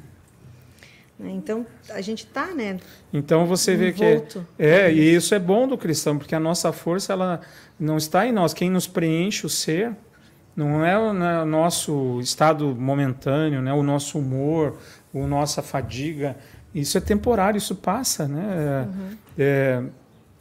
[1.18, 1.30] Né?
[1.32, 2.78] Então, a gente tá, né?
[3.12, 4.22] Então você vê que é,
[4.58, 7.40] é e isso é bom do cristão, porque a nossa força ela
[7.78, 8.54] não está em nós.
[8.54, 9.92] Quem nos preenche o ser
[10.56, 14.78] não é o né, o nosso estado momentâneo, né, o nosso humor,
[15.14, 16.36] a nossa fadiga.
[16.74, 18.88] Isso é temporário, isso passa, né?
[19.38, 19.82] É,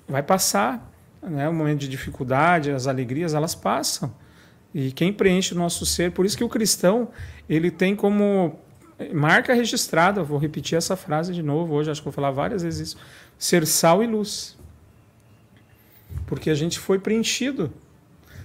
[0.08, 0.92] vai passar,
[1.22, 1.48] né?
[1.50, 4.14] O momento de dificuldade, as alegrias, elas passam.
[4.74, 7.10] E quem preenche o nosso ser, por isso que o cristão
[7.50, 8.60] ele tem como
[9.14, 12.90] marca registrada, vou repetir essa frase de novo hoje, acho que vou falar várias vezes
[12.90, 12.98] isso,
[13.38, 14.58] ser sal e luz.
[16.26, 17.72] Porque a gente foi preenchido.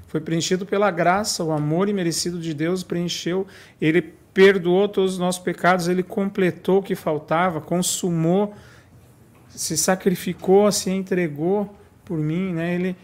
[0.06, 3.46] Foi preenchido pela graça, o amor imerecido de Deus preencheu,
[3.80, 4.02] ele
[4.34, 8.54] perdoou todos os nossos pecados, ele completou o que faltava, consumou,
[9.54, 12.74] se sacrificou, se entregou por mim, né?
[12.74, 12.96] Ele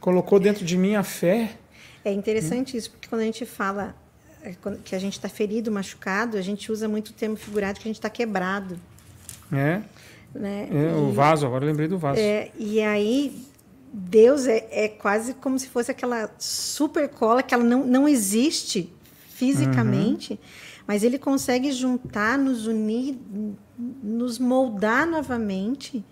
[0.00, 1.56] colocou dentro de mim a fé.
[2.04, 3.94] É interessante isso, porque quando a gente fala
[4.42, 4.54] é,
[4.84, 7.90] que a gente está ferido, machucado, a gente usa muito o termo figurado que a
[7.90, 8.78] gente está quebrado.
[9.50, 9.84] né?
[10.34, 10.68] Né?
[10.70, 12.18] É, o vaso, agora eu lembrei do vaso.
[12.20, 13.46] É, e aí,
[13.92, 18.92] Deus é, é quase como se fosse aquela super cola que ela não, não existe
[19.30, 20.38] fisicamente, uhum.
[20.86, 23.18] Mas ele consegue juntar, nos unir,
[24.02, 26.04] nos moldar novamente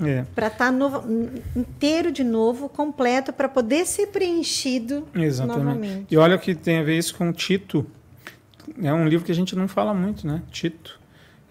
[0.00, 0.24] é.
[0.34, 1.04] para estar tá
[1.56, 5.64] inteiro de novo, completo, para poder ser preenchido Exatamente.
[5.64, 6.06] novamente.
[6.10, 7.86] E olha que tem a ver isso com Tito.
[8.80, 10.42] É um livro que a gente não fala muito, né?
[10.50, 11.00] Tito.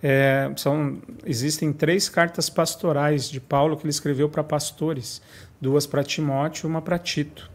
[0.04, 5.22] É, são, existem três cartas pastorais de Paulo que ele escreveu para pastores,
[5.60, 7.52] duas para Timóteo e uma para Tito.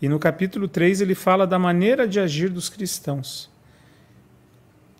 [0.00, 3.50] E no capítulo 3 ele fala da maneira de agir dos cristãos.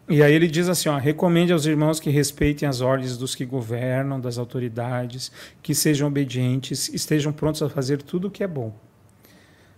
[0.08, 3.44] E aí ele diz assim: ó, recomende aos irmãos que respeitem as ordens dos que
[3.44, 5.30] governam, das autoridades,
[5.62, 8.74] que sejam obedientes, estejam prontos a fazer tudo o que é bom.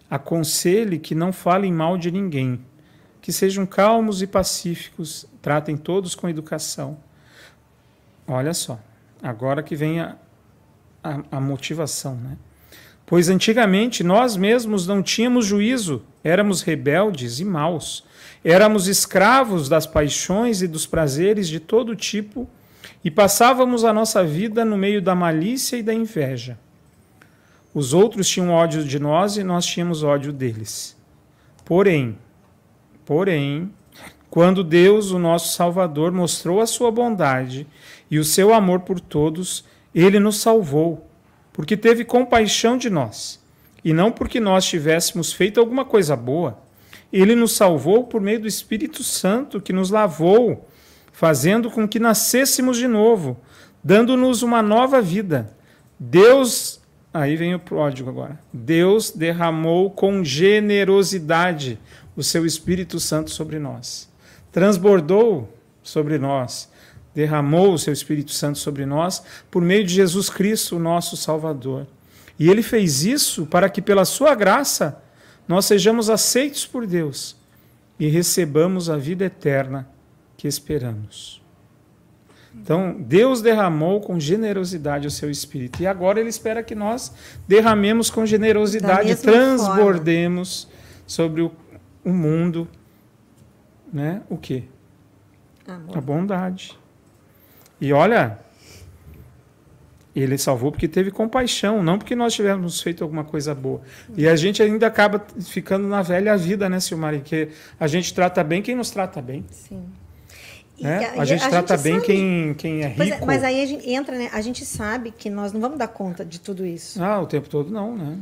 [0.09, 2.61] Aconselhe que não falem mal de ninguém,
[3.21, 6.99] que sejam calmos e pacíficos, tratem todos com educação.
[8.27, 8.79] Olha só,
[9.21, 10.17] agora que vem a,
[11.03, 12.37] a, a motivação, né?
[13.05, 18.05] Pois antigamente nós mesmos não tínhamos juízo, éramos rebeldes e maus
[18.43, 22.49] Éramos escravos das paixões e dos prazeres de todo tipo
[23.05, 26.59] e passávamos a nossa vida no meio da malícia e da inveja.
[27.75, 30.97] Os outros tinham ódio de nós e nós tínhamos ódio deles.
[31.67, 32.19] Porém,
[33.05, 33.71] porém,
[34.31, 37.67] quando Deus, o nosso Salvador, mostrou a sua bondade
[38.11, 41.07] e o seu amor por todos, ele nos salvou,
[41.53, 43.40] porque teve compaixão de nós,
[43.85, 46.59] e não porque nós tivéssemos feito alguma coisa boa
[47.13, 50.69] ele nos salvou por meio do Espírito Santo que nos lavou,
[51.13, 53.37] fazendo com que nascêssemos de novo,
[53.83, 55.53] dando-nos uma nova vida.
[55.99, 56.81] Deus,
[57.13, 58.39] aí vem o pródigo agora.
[58.53, 61.79] Deus derramou com generosidade
[62.17, 64.09] o seu Espírito Santo sobre nós.
[64.53, 66.71] Transbordou sobre nós,
[67.15, 71.87] derramou o seu Espírito Santo sobre nós por meio de Jesus Cristo, o nosso Salvador.
[72.41, 75.03] E ele fez isso para que pela sua graça
[75.47, 77.37] nós sejamos aceitos por Deus
[77.99, 79.87] e recebamos a vida eterna
[80.39, 81.43] que esperamos.
[82.55, 85.83] Então, Deus derramou com generosidade o seu espírito.
[85.83, 87.13] E agora Ele espera que nós
[87.47, 91.05] derramemos com generosidade, transbordemos forma.
[91.07, 91.53] sobre o,
[92.03, 92.67] o, mundo.
[93.93, 94.23] Né?
[94.31, 94.65] O quê?
[95.69, 95.99] Amor.
[95.99, 96.77] A bondade.
[97.79, 98.39] E olha,
[100.15, 103.81] ele salvou porque teve compaixão, não porque nós tivéssemos feito alguma coisa boa.
[104.17, 107.21] E a gente ainda acaba ficando na velha vida, né, Silmari?
[107.21, 109.45] Que a gente trata bem quem nos trata bem.
[109.51, 109.85] Sim.
[110.81, 111.13] Né?
[111.17, 112.07] A, a, gente a trata gente bem sabe.
[112.07, 113.23] quem, quem é, é rico.
[113.23, 114.31] É, mas aí a gente entra, né?
[114.33, 117.03] A gente sabe que nós não vamos dar conta de tudo isso.
[117.03, 118.19] Ah, o tempo todo não, né?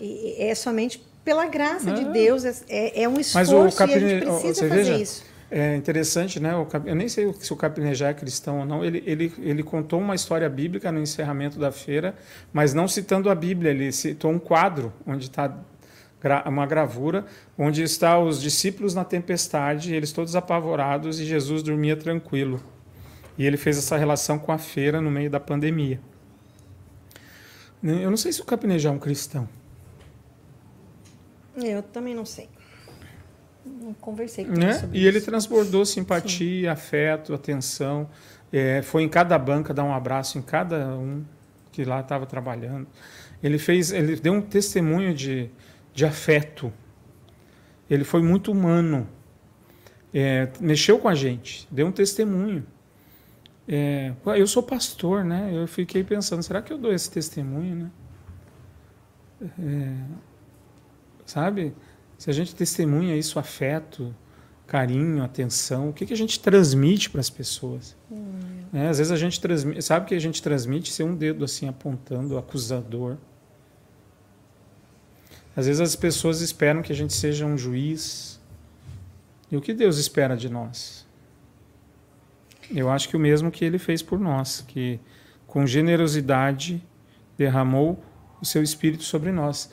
[0.00, 1.94] E é somente pela graça é.
[1.94, 4.00] de Deus, é, é um esforço mas o capine...
[4.00, 5.24] e a gente precisa fazer veja, isso.
[5.48, 6.50] É interessante, né?
[6.84, 8.84] Eu nem sei se o Capinejá é cristão ou não.
[8.84, 12.16] Ele, ele, ele contou uma história bíblica no encerramento da feira,
[12.52, 13.70] mas não citando a Bíblia.
[13.70, 15.56] Ele citou um quadro onde está
[16.44, 17.24] uma gravura,
[17.56, 22.60] onde está os discípulos na tempestade, eles todos apavorados e Jesus dormia tranquilo.
[23.38, 26.00] E ele fez essa relação com a feira no meio da pandemia.
[27.82, 29.48] Eu não sei se o Capinejá é um cristão.
[31.56, 32.48] Eu também não sei
[34.00, 34.80] conversei com né?
[34.92, 36.66] ele E ele transbordou simpatia, Sim.
[36.68, 38.08] afeto, atenção.
[38.52, 41.24] É, foi em cada banca dar um abraço em cada um
[41.72, 42.86] que lá estava trabalhando.
[43.42, 45.50] Ele fez, ele deu um testemunho de,
[45.92, 46.72] de afeto.
[47.88, 49.06] Ele foi muito humano.
[50.14, 52.64] É, mexeu com a gente, deu um testemunho.
[53.68, 55.50] É, eu sou pastor, né?
[55.52, 57.90] Eu fiquei pensando, será que eu dou esse testemunho, né?
[59.58, 59.96] É,
[61.26, 61.74] sabe?
[62.18, 64.14] Se a gente testemunha isso, afeto,
[64.66, 67.96] carinho, atenção, o que, que a gente transmite para as pessoas?
[68.10, 68.64] Hum.
[68.72, 71.68] É, às vezes a gente transmite, sabe que a gente transmite ser um dedo assim
[71.68, 73.16] apontando, acusador.
[75.54, 78.40] Às vezes as pessoas esperam que a gente seja um juiz.
[79.50, 81.06] E o que Deus espera de nós?
[82.74, 84.98] Eu acho que o mesmo que ele fez por nós, que
[85.46, 86.82] com generosidade
[87.38, 88.02] derramou
[88.42, 89.70] o seu espírito sobre nós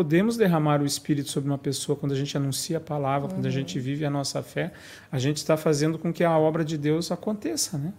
[0.00, 3.34] podemos derramar o Espírito sobre uma pessoa quando a gente anuncia a palavra, uhum.
[3.34, 4.72] quando a gente vive a nossa fé,
[5.12, 7.92] a gente está fazendo com que a obra de Deus aconteça, né?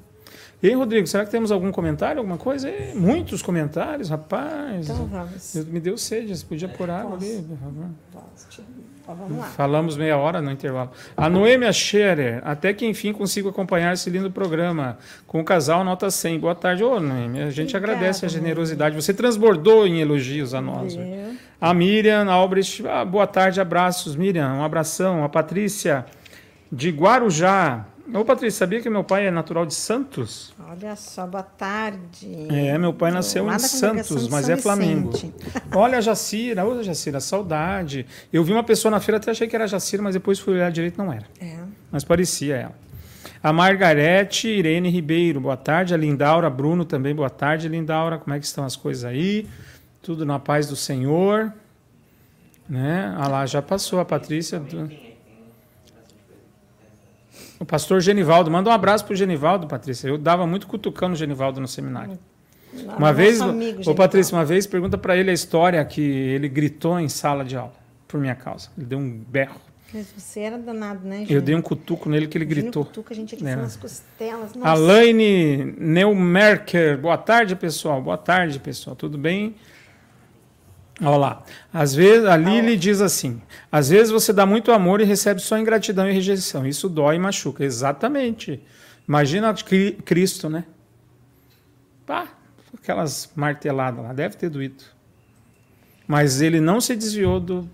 [0.64, 2.68] E aí, Rodrigo, será que temos algum comentário, alguma coisa?
[2.70, 4.90] É, muitos comentários, rapaz.
[4.90, 5.56] Então vamos.
[5.68, 7.86] Me deu sede, você podia pôr água ali, por favor.
[8.12, 8.64] Posso.
[9.06, 9.46] vamos lá.
[9.46, 10.90] Falamos meia hora no intervalo.
[11.16, 16.10] A Noêmia Scherer, até que enfim consigo acompanhar esse lindo programa com o casal Nota
[16.10, 16.40] 100.
[16.40, 17.46] Boa tarde, ô Noêmia.
[17.46, 18.96] A gente Obrigada, agradece a generosidade.
[18.96, 20.98] Você transbordou em elogios a nós.
[21.62, 24.52] A Miriam Albrecht, ah, boa tarde, abraços, Miriam.
[24.52, 25.24] Um abração.
[25.24, 26.06] A Patrícia
[26.72, 30.54] de Guarujá, Ô, Patrícia, sabia que meu pai é natural de Santos?
[30.70, 32.48] Olha só, boa tarde.
[32.50, 35.14] É, meu pai nasceu em Santos, mas é Flamengo.
[35.74, 38.06] Olha a Jacira, ô Jacira, saudade.
[38.34, 40.70] Eu vi uma pessoa na feira, até achei que era Jacira, mas depois fui olhar
[40.72, 41.26] direito, não era.
[41.40, 41.56] É.
[41.90, 42.76] Mas parecia ela.
[43.42, 45.94] A Margarete Irene Ribeiro, boa tarde.
[45.94, 48.18] A Lindaura Bruno também, boa tarde, Lindaura.
[48.18, 49.48] Como é que estão as coisas aí?
[50.02, 51.54] Tudo na paz do Senhor.
[52.68, 53.14] Né?
[53.18, 54.62] Ah lá, já passou a Patrícia.
[57.60, 60.08] O pastor Genivaldo, manda um abraço pro Genivaldo, Patrícia.
[60.08, 62.18] Eu dava muito cutucando o Genivaldo no seminário.
[62.98, 67.00] Uma vez, amigo, ô Patrícia, uma vez pergunta para ele a história que ele gritou
[67.00, 67.74] em sala de aula
[68.08, 68.70] por minha causa.
[68.78, 69.60] Ele deu um berro.
[69.94, 72.86] Mas você era danado, né, Eu dei um cutuco nele que ele gritou.
[72.86, 73.56] Cutuco, a gente aqui é.
[73.56, 74.54] nas costelas.
[74.56, 74.70] Nossa.
[74.70, 78.02] Alaine Neumerker, boa tarde, pessoal.
[78.02, 78.96] Boa tarde, pessoal.
[78.96, 79.54] Tudo bem?
[81.02, 81.44] Olha lá.
[81.74, 85.58] Às vezes, a Lili diz assim: às vezes você dá muito amor e recebe só
[85.58, 86.66] ingratidão e rejeição.
[86.66, 87.64] Isso dói e machuca.
[87.64, 88.64] Exatamente.
[89.08, 89.54] Imagina
[90.06, 90.64] Cristo, né?
[92.06, 92.28] Pá,
[92.78, 94.84] aquelas marteladas lá, deve ter doído.
[96.08, 97.70] Mas ele não se desviou do,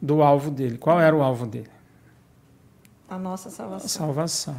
[0.00, 0.78] do alvo dele.
[0.78, 1.70] Qual era o alvo dele?
[3.08, 3.86] A nossa salvação.
[3.86, 4.56] A salvação.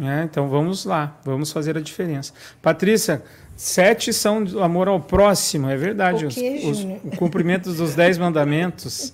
[0.00, 2.32] É, então vamos lá, vamos fazer a diferença.
[2.62, 3.22] Patrícia,
[3.60, 6.24] Sete são do amor ao próximo, é verdade.
[6.24, 9.12] Os, os, o cumprimento dos dez mandamentos.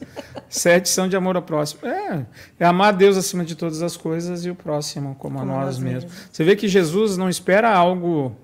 [0.48, 1.84] Sete são de amor ao próximo.
[1.84, 2.24] É,
[2.60, 5.44] é amar a Deus acima de todas as coisas e o próximo como, como a
[5.44, 6.04] nós, mesmos.
[6.04, 6.28] mesmos.
[6.30, 8.36] Você vê que Jesus não espera algo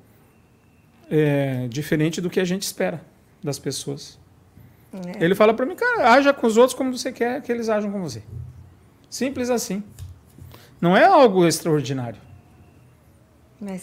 [1.08, 3.00] é, diferente do que a gente espera
[3.40, 4.18] das pessoas.
[4.92, 5.24] É.
[5.24, 7.92] Ele fala para mim, cara, haja com os outros como você quer que eles ajam
[7.92, 8.24] com você.
[9.08, 9.84] Simples assim.
[10.80, 12.31] Não é algo extraordinário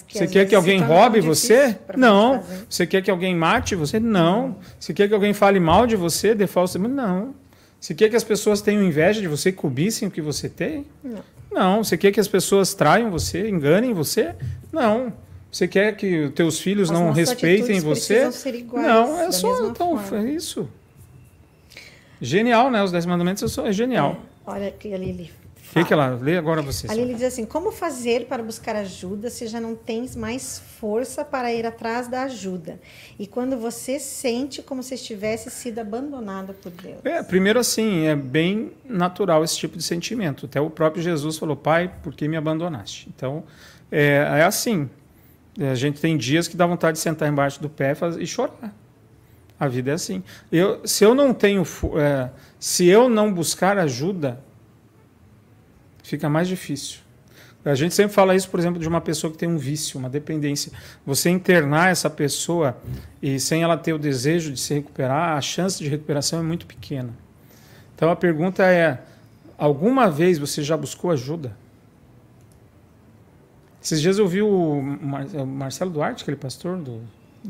[0.08, 1.78] você quer que alguém roube você?
[1.96, 2.44] Não.
[2.70, 4.00] Você quer que alguém mate você?
[4.00, 4.58] Não.
[4.80, 7.34] Você quer que alguém fale mal de você, dê falso Não.
[7.80, 10.86] Você quer que as pessoas tenham inveja de você, cobissem o que você tem?
[11.04, 11.24] Não.
[11.50, 11.84] Não.
[11.84, 14.36] Você quer que as pessoas traiam você, enganem você?
[14.72, 15.14] Não.
[15.52, 18.30] Você quer que os teus filhos as não respeitem você?
[18.74, 20.70] não, é só então, é isso.
[22.22, 22.84] Genial, né?
[22.84, 24.18] Os Dez Mandamentos é genial.
[24.46, 24.52] É.
[24.52, 25.32] Olha aqui, Lili.
[25.70, 26.90] O que, que ela lê agora você?
[26.90, 31.24] Ali ele diz assim: como fazer para buscar ajuda se já não tens mais força
[31.24, 32.80] para ir atrás da ajuda?
[33.20, 36.98] E quando você sente como se estivesse sido abandonada por Deus?
[37.04, 40.48] É, primeiro assim, é bem natural esse tipo de sentimento.
[40.48, 43.08] Até o próprio Jesus falou: Pai, por que me abandonaste?
[43.16, 43.44] Então,
[43.92, 44.90] é, é assim.
[45.60, 48.74] A gente tem dias que dá vontade de sentar embaixo do pé e chorar.
[49.60, 50.24] A vida é assim.
[50.52, 51.64] Eu, se eu não tenho,
[52.00, 54.40] é, se eu não buscar ajuda,
[56.10, 57.00] fica mais difícil.
[57.64, 60.10] A gente sempre fala isso, por exemplo, de uma pessoa que tem um vício, uma
[60.10, 60.72] dependência.
[61.06, 62.78] Você internar essa pessoa
[63.22, 66.66] e sem ela ter o desejo de se recuperar, a chance de recuperação é muito
[66.66, 67.10] pequena.
[67.96, 69.04] Então a pergunta é:
[69.58, 71.56] alguma vez você já buscou ajuda?
[73.84, 74.82] Esses dias eu vi o
[75.46, 77.02] Marcelo Duarte, aquele pastor do,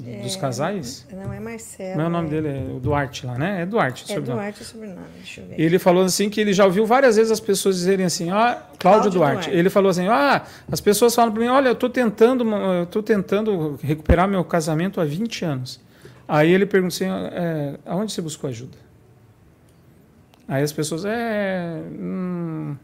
[0.06, 1.06] é, dos casais?
[1.12, 1.98] Não é Marcelo.
[1.98, 3.64] Não é o nome dele, é o Duarte lá, né?
[3.64, 4.04] É Duarte.
[4.04, 4.42] É sobrenome.
[4.42, 5.60] Duarte o sobrenome, deixa eu ver.
[5.60, 8.78] Ele falou assim que ele já ouviu várias vezes as pessoas dizerem assim, ah, Cláudio,
[8.80, 9.36] Cláudio Duarte.
[9.46, 9.58] Duarte.
[9.58, 13.02] Ele falou assim, ah, as pessoas falam para mim, olha, eu estou tentando, eu tô
[13.02, 15.80] tentando recuperar meu casamento há 20 anos.
[16.28, 18.78] Aí ele perguntou assim, é, aonde você buscou ajuda?
[20.48, 22.76] Aí as pessoas, é, hum,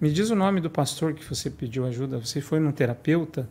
[0.00, 2.18] me diz o nome do pastor que você pediu ajuda.
[2.18, 3.48] Você foi num terapeuta?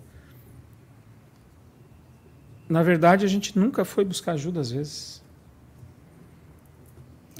[2.72, 5.22] Na verdade, a gente nunca foi buscar ajuda às vezes.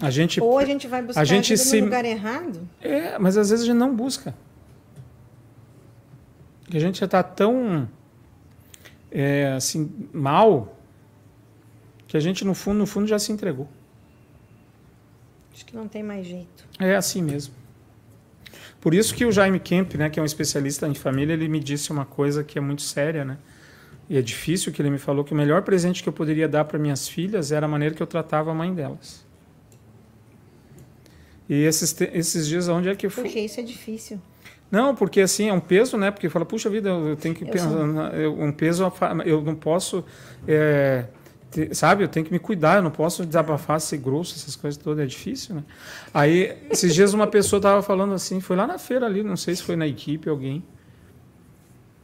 [0.02, 2.68] A gente, Ou a gente vai buscar a gente ajuda se, no lugar errado.
[2.82, 4.36] É, mas às vezes a gente não busca.
[6.64, 7.88] Porque a gente já está tão
[9.10, 10.78] é, assim, mal
[12.08, 13.70] que a gente, no fundo, no fundo, já se entregou.
[15.54, 16.68] Acho que não tem mais jeito.
[16.78, 17.54] É assim mesmo.
[18.82, 21.60] Por isso que o Jaime Kemp, né, que é um especialista em família, ele me
[21.60, 23.38] disse uma coisa que é muito séria, né?
[24.12, 26.66] E é difícil que ele me falou que o melhor presente que eu poderia dar
[26.66, 29.26] para minhas filhas era a maneira que eu tratava a mãe delas.
[31.48, 33.24] E esses, esses dias, onde é que foi?
[33.24, 34.20] Porque isso é difícil.
[34.70, 36.12] Não, porque assim, é um peso, né?
[36.12, 37.70] Porque fala, puxa vida, eu tenho que pensar.
[37.70, 38.92] Um peso,
[39.24, 40.04] eu não posso.
[40.46, 41.06] É,
[41.50, 44.78] ter, sabe, eu tenho que me cuidar, eu não posso desabafar, ser grosso, essas coisas
[44.78, 45.64] todas, é difícil, né?
[46.14, 49.56] Aí, esses dias, uma pessoa estava falando assim, foi lá na feira ali, não sei
[49.56, 50.62] se foi na equipe alguém,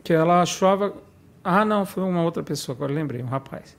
[0.06, 1.06] que ela achava
[1.44, 3.76] ah, não, foi uma outra pessoa, agora lembrei, um rapaz.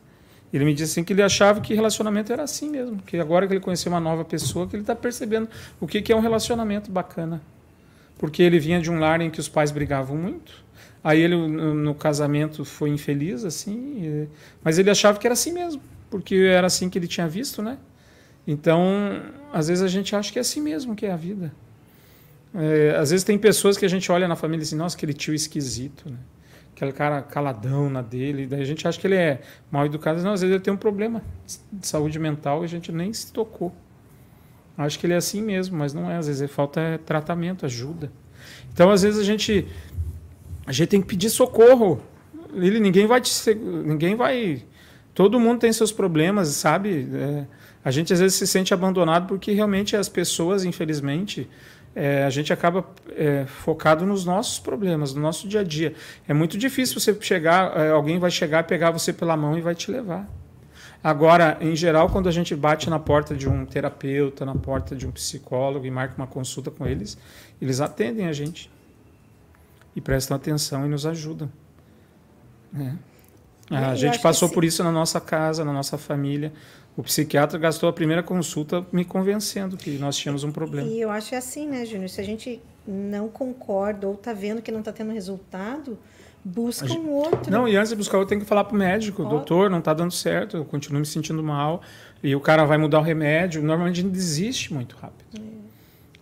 [0.53, 3.53] Ele me disse assim que ele achava que relacionamento era assim mesmo, que agora que
[3.53, 5.49] ele conheceu uma nova pessoa, que ele está percebendo
[5.81, 7.43] o que, que é um relacionamento bacana.
[8.17, 10.65] Porque ele vinha de um lar em que os pais brigavam muito,
[11.05, 14.29] aí ele no casamento foi infeliz, assim,
[14.65, 17.79] mas ele achava que era assim mesmo, porque era assim que ele tinha visto, né?
[18.47, 21.53] Então, às vezes a gente acha que é assim mesmo que é a vida.
[22.55, 25.13] É, às vezes tem pessoas que a gente olha na família e diz, nossa, aquele
[25.13, 26.17] tio esquisito, né?
[26.79, 30.23] Aquele cara caladão na dele, daí a gente acha que ele é mal educado.
[30.23, 31.25] Não, às vezes ele tem um problema
[31.73, 33.75] de saúde mental e a gente nem se tocou.
[34.77, 36.17] Acho que ele é assim mesmo, mas não é.
[36.17, 38.13] Às vezes falta tratamento, ajuda.
[38.73, 39.67] Então, às vezes a gente
[40.69, 42.01] a gente tem que pedir socorro.
[42.55, 44.63] Ele, ninguém vai te, ninguém vai.
[45.13, 47.09] Todo mundo tem seus problemas, sabe?
[47.13, 47.45] É,
[47.85, 51.49] a gente às vezes se sente abandonado porque realmente as pessoas, infelizmente,
[52.01, 52.87] é, a gente acaba
[53.17, 55.95] é, focado nos nossos problemas, no nosso dia a dia.
[56.29, 59.75] É muito difícil você chegar, é, alguém vai chegar, pegar você pela mão e vai
[59.75, 60.29] te levar.
[61.03, 65.09] Agora, em geral, quando a gente bate na porta de um terapeuta, na porta de
[65.09, 67.19] um psicólogo e marca uma consulta com eles,
[67.61, 68.71] eles atendem a gente
[69.97, 71.51] e prestam atenção e nos ajudam.
[72.79, 72.93] É.
[73.71, 76.53] A gente passou por isso na nossa casa, na nossa família.
[76.99, 80.89] O psiquiatra gastou a primeira consulta me convencendo que nós tínhamos um problema.
[80.89, 82.09] E eu acho é assim, né, Júnior?
[82.09, 85.97] Se a gente não concorda ou está vendo que não está tendo resultado,
[86.45, 86.99] Busca gente...
[86.99, 87.53] um outro.
[87.53, 89.29] Não, e antes de buscar outro, tem que falar pro médico, oh.
[89.29, 91.83] doutor, não está dando certo, eu continuo me sentindo mal.
[92.21, 93.63] E o cara vai mudar o remédio.
[93.63, 95.39] Normalmente a gente desiste muito rápido.
[95.39, 95.59] É.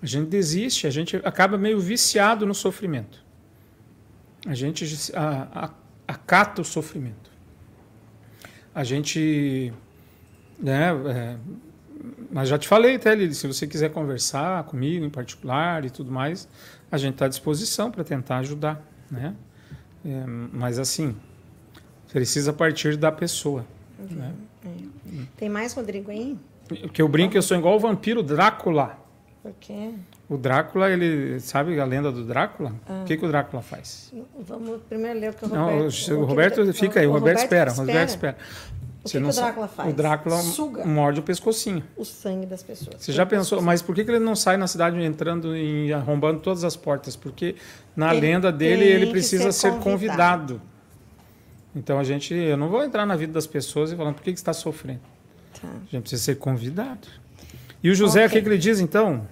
[0.02, 3.24] A gente desiste, a gente acaba meio viciado no sofrimento.
[4.46, 5.70] A gente a, a,
[6.12, 7.30] acata o sofrimento.
[8.74, 9.72] A gente.
[10.58, 11.36] Né, é,
[12.30, 16.48] mas já te falei, Tele, se você quiser conversar comigo em particular e tudo mais,
[16.90, 18.82] a gente está à disposição para tentar ajudar.
[19.10, 19.34] Né?
[20.04, 21.16] É, mas assim,
[22.12, 23.64] precisa partir da pessoa.
[23.98, 24.16] Uhum.
[24.16, 24.32] Né?
[24.64, 25.22] É.
[25.36, 26.36] Tem mais, Rodrigo, aí?
[26.68, 28.98] Porque eu brinco eu sou igual o vampiro Drácula.
[29.42, 29.92] Por quê?
[30.28, 32.74] O Drácula, ele sabe a lenda do Drácula?
[32.88, 33.02] Ah.
[33.02, 34.12] O que, que o Drácula faz?
[34.40, 36.10] Vamos primeiro ler o que o Roberto...
[36.10, 37.72] Não, o, o, Roberto fica aí, o, Roberto, Roberto espera.
[37.72, 38.36] O Roberto espera.
[39.06, 39.90] O que, que, o Drácula faz?
[39.90, 41.82] O Drácula Suga morde o pescocinho.
[41.96, 42.96] O sangue das pessoas.
[42.98, 46.40] Você já pensou, mas por que, que ele não sai na cidade entrando e arrombando
[46.40, 47.16] todas as portas?
[47.16, 47.56] Porque
[47.94, 50.54] na ele lenda dele ele precisa ser, ser convidado.
[50.54, 50.62] convidado.
[51.74, 54.32] Então a gente, eu não vou entrar na vida das pessoas e falar por que,
[54.32, 55.00] que está sofrendo.
[55.60, 55.68] Tá.
[55.68, 57.06] A gente precisa ser convidado.
[57.82, 58.26] E o José, okay.
[58.26, 59.26] o que, que ele diz então?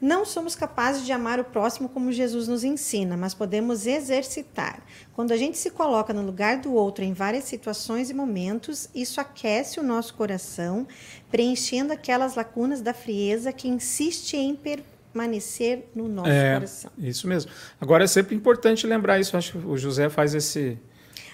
[0.00, 4.82] Não somos capazes de amar o próximo como Jesus nos ensina, mas podemos exercitar.
[5.12, 9.20] Quando a gente se coloca no lugar do outro em várias situações e momentos, isso
[9.20, 10.86] aquece o nosso coração,
[11.30, 16.90] preenchendo aquelas lacunas da frieza que insiste em permanecer no nosso é, coração.
[16.96, 17.50] Isso mesmo.
[17.78, 19.36] Agora é sempre importante lembrar isso.
[19.36, 20.78] Acho que o José faz esse,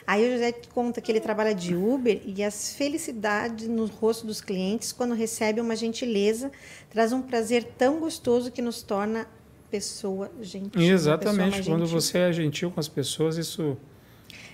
[0.06, 4.40] Aí o José conta que ele trabalha de Uber e as felicidades no rosto dos
[4.40, 6.52] clientes quando recebe uma gentileza
[6.88, 9.26] traz um prazer tão gostoso que nos torna
[9.70, 10.80] pessoa gentil.
[10.80, 11.56] Exatamente.
[11.56, 13.76] Pessoa quando você é gentil com as pessoas, isso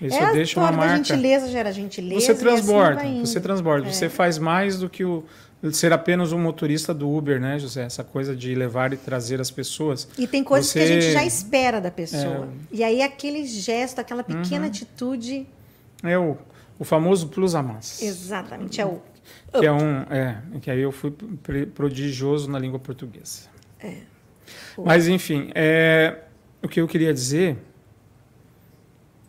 [0.01, 0.97] isso é deixa uma marca.
[0.97, 2.21] Gentileza gera gentileza.
[2.21, 3.87] Você transborda, assim você transborda.
[3.87, 3.91] É.
[3.91, 5.23] Você faz mais do que o
[5.71, 7.83] ser apenas um motorista do Uber, né, José?
[7.83, 10.07] Essa coisa de levar e trazer as pessoas.
[10.17, 10.79] E tem coisas você...
[10.79, 12.49] que a gente já espera da pessoa.
[12.71, 12.75] É...
[12.75, 14.69] E aí aquele gesto, aquela pequena uhum.
[14.69, 15.47] atitude.
[16.03, 16.37] É o,
[16.77, 18.01] o famoso plus a mais.
[18.01, 19.01] Exatamente, é o.
[19.57, 20.01] Que é um.
[20.09, 21.11] É, que aí eu fui
[21.73, 23.47] prodigioso na língua portuguesa.
[23.79, 23.97] É.
[24.77, 26.17] Mas, enfim, é,
[26.61, 27.57] o que eu queria dizer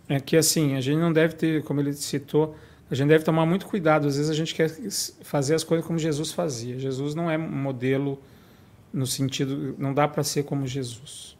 [0.08, 2.54] é que, assim, a gente não deve ter, como ele citou,
[2.90, 4.06] a gente deve tomar muito cuidado.
[4.06, 4.70] Às vezes a gente quer
[5.22, 6.78] fazer as coisas como Jesus fazia.
[6.78, 8.20] Jesus não é um modelo
[8.92, 11.36] no sentido, não dá para ser como Jesus.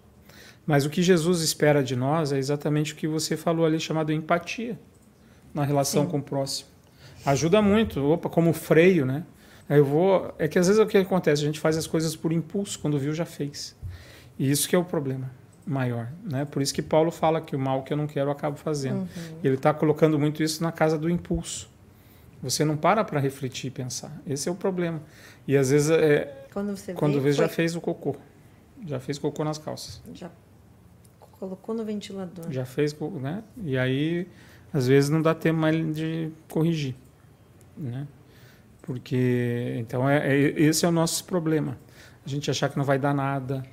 [0.67, 4.13] Mas o que Jesus espera de nós é exatamente o que você falou ali, chamado
[4.13, 4.79] empatia
[5.53, 6.11] na relação Sim.
[6.11, 6.69] com o próximo.
[7.25, 9.25] Ajuda muito, opa, como freio, né?
[9.69, 12.33] Eu vou, é que às vezes o que acontece, a gente faz as coisas por
[12.33, 13.77] impulso, quando viu já fez.
[14.39, 15.31] E isso que é o problema
[15.67, 16.09] maior.
[16.23, 16.45] Né?
[16.45, 19.01] Por isso que Paulo fala que o mal que eu não quero eu acabo fazendo.
[19.01, 19.39] Uhum.
[19.43, 21.69] Ele está colocando muito isso na casa do impulso.
[22.43, 24.13] Você não para para refletir e pensar.
[24.27, 25.01] Esse é o problema.
[25.49, 28.17] E às vezes, é, quando você quando vê, já fez o cocô.
[28.87, 30.03] Já fez cocô nas calças.
[30.13, 30.31] Já
[31.39, 32.51] colocou no ventilador.
[32.51, 33.43] Já fez, né?
[33.63, 34.29] E aí,
[34.73, 36.95] às vezes, não dá tempo mais de corrigir.
[37.77, 38.07] Né?
[38.83, 41.79] Porque, então, é, é, esse é o nosso problema.
[42.25, 43.65] A gente achar que não vai dar nada,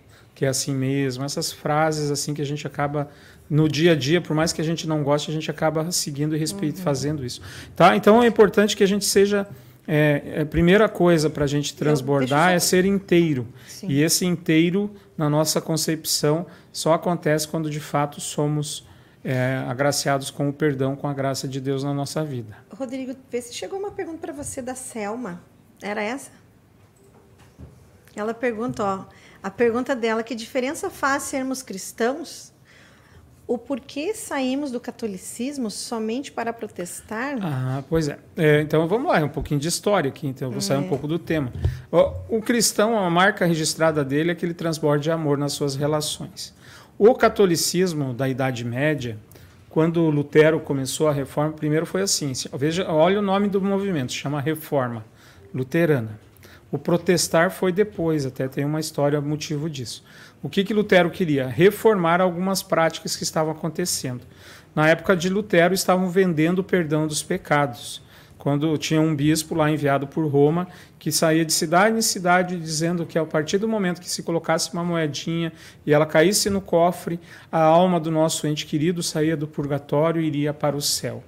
[0.41, 3.11] que é assim mesmo, essas frases assim que a gente acaba
[3.47, 6.35] no dia a dia, por mais que a gente não goste, a gente acaba seguindo
[6.35, 6.83] e respeito, uhum.
[6.83, 7.43] fazendo isso.
[7.75, 7.95] Tá?
[7.95, 9.47] Então é importante que a gente seja
[9.87, 13.47] é, a primeira coisa para a gente transbordar é ser inteiro.
[13.67, 13.85] Sim.
[13.87, 18.83] E esse inteiro, na nossa concepção, só acontece quando de fato somos
[19.23, 22.57] é, agraciados com o perdão, com a graça de Deus na nossa vida.
[22.75, 25.39] Rodrigo, vê se chegou uma pergunta para você da Selma.
[25.83, 26.31] Era essa?
[28.15, 29.05] Ela pergunta, ó,
[29.41, 32.51] a pergunta dela: que diferença faz sermos cristãos
[33.51, 37.37] o porquê saímos do catolicismo somente para protestar?
[37.41, 38.17] Ah, pois é.
[38.37, 40.79] é então vamos lá, é um pouquinho de história aqui, então eu vou sair é.
[40.79, 41.51] um pouco do tema.
[41.91, 46.55] O, o, cristão, a marca registrada dele é que ele transborde amor nas suas relações.
[46.97, 49.17] O catolicismo da Idade Média,
[49.69, 54.39] quando Lutero começou a reforma, primeiro foi assim, veja, olha o nome do movimento, chama
[54.39, 55.03] Reforma
[55.53, 56.17] Luterana.
[56.71, 60.03] O protestar foi depois, até tem uma história motivo disso.
[60.41, 61.47] O que, que Lutero queria?
[61.47, 64.21] Reformar algumas práticas que estavam acontecendo.
[64.73, 68.01] Na época de Lutero, estavam vendendo o perdão dos pecados.
[68.37, 70.67] Quando tinha um bispo lá enviado por Roma
[70.97, 74.73] que saía de cidade em cidade dizendo que a partir do momento que se colocasse
[74.73, 75.53] uma moedinha
[75.85, 77.19] e ela caísse no cofre,
[77.51, 81.23] a alma do nosso ente querido saía do purgatório e iria para o céu.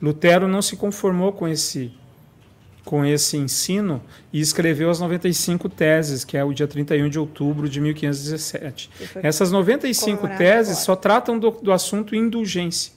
[0.00, 1.92] Lutero não se conformou com esse
[2.84, 7.68] com esse ensino e escreveu as 95 teses, que é o dia 31 de outubro
[7.68, 8.90] de 1517.
[9.22, 10.84] Essas 95 teses agora.
[10.84, 12.92] só tratam do, do assunto indulgência,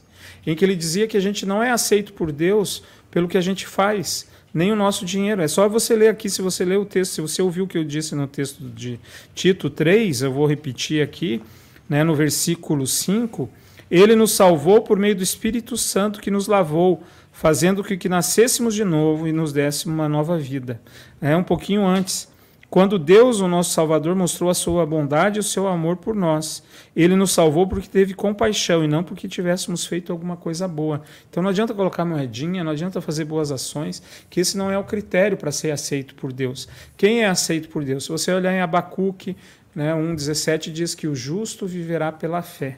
[0.45, 3.41] em que ele dizia que a gente não é aceito por Deus pelo que a
[3.41, 5.41] gente faz, nem o nosso dinheiro.
[5.41, 7.77] É só você ler aqui, se você ler o texto, se você ouviu o que
[7.77, 8.99] eu disse no texto de
[9.33, 11.41] Tito 3, eu vou repetir aqui,
[11.87, 13.49] né, no versículo 5,
[13.89, 17.01] ele nos salvou por meio do Espírito Santo que nos lavou
[17.37, 20.81] fazendo com que nascêssemos de novo e nos desse uma nova vida.
[21.21, 22.27] É um pouquinho antes,
[22.67, 26.63] quando Deus, o nosso Salvador, mostrou a sua bondade e o seu amor por nós.
[26.95, 31.03] Ele nos salvou porque teve compaixão e não porque tivéssemos feito alguma coisa boa.
[31.29, 34.83] Então não adianta colocar moedinha, não adianta fazer boas ações, que esse não é o
[34.83, 36.67] critério para ser aceito por Deus.
[36.97, 38.05] Quem é aceito por Deus?
[38.05, 39.37] Se você olhar em Abacuque,
[39.75, 42.77] né, 1,17 diz que o justo viverá pela fé.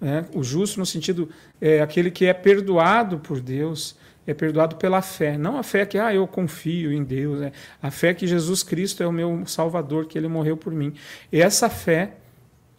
[0.00, 0.24] Né?
[0.34, 1.28] O justo, no sentido,
[1.60, 3.96] é aquele que é perdoado por Deus,
[4.26, 5.36] é perdoado pela fé.
[5.36, 7.42] Não a fé que, ah, eu confio em Deus.
[7.42, 10.94] É a fé que Jesus Cristo é o meu Salvador, que ele morreu por mim.
[11.30, 12.14] E essa fé,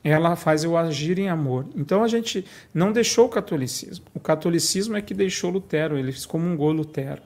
[0.03, 1.65] ela faz eu agir em amor.
[1.75, 4.05] Então a gente não deixou o catolicismo.
[4.13, 7.21] O catolicismo é que deixou Lutero, ele excomungou Lutero.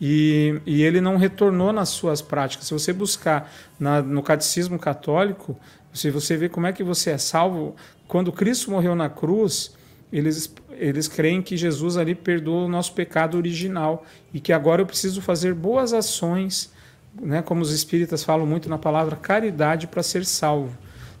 [0.00, 2.66] E, e, ele não retornou nas suas práticas.
[2.66, 5.56] Se você buscar na, no catecismo católico,
[5.92, 7.76] se você vê como é que você é salvo,
[8.08, 9.74] quando Cristo morreu na cruz,
[10.12, 14.86] eles, eles creem que Jesus ali perdoou o nosso pecado original e que agora eu
[14.86, 16.72] preciso fazer boas ações,
[17.20, 20.76] né, como os espíritas falam muito na palavra caridade para ser salvo.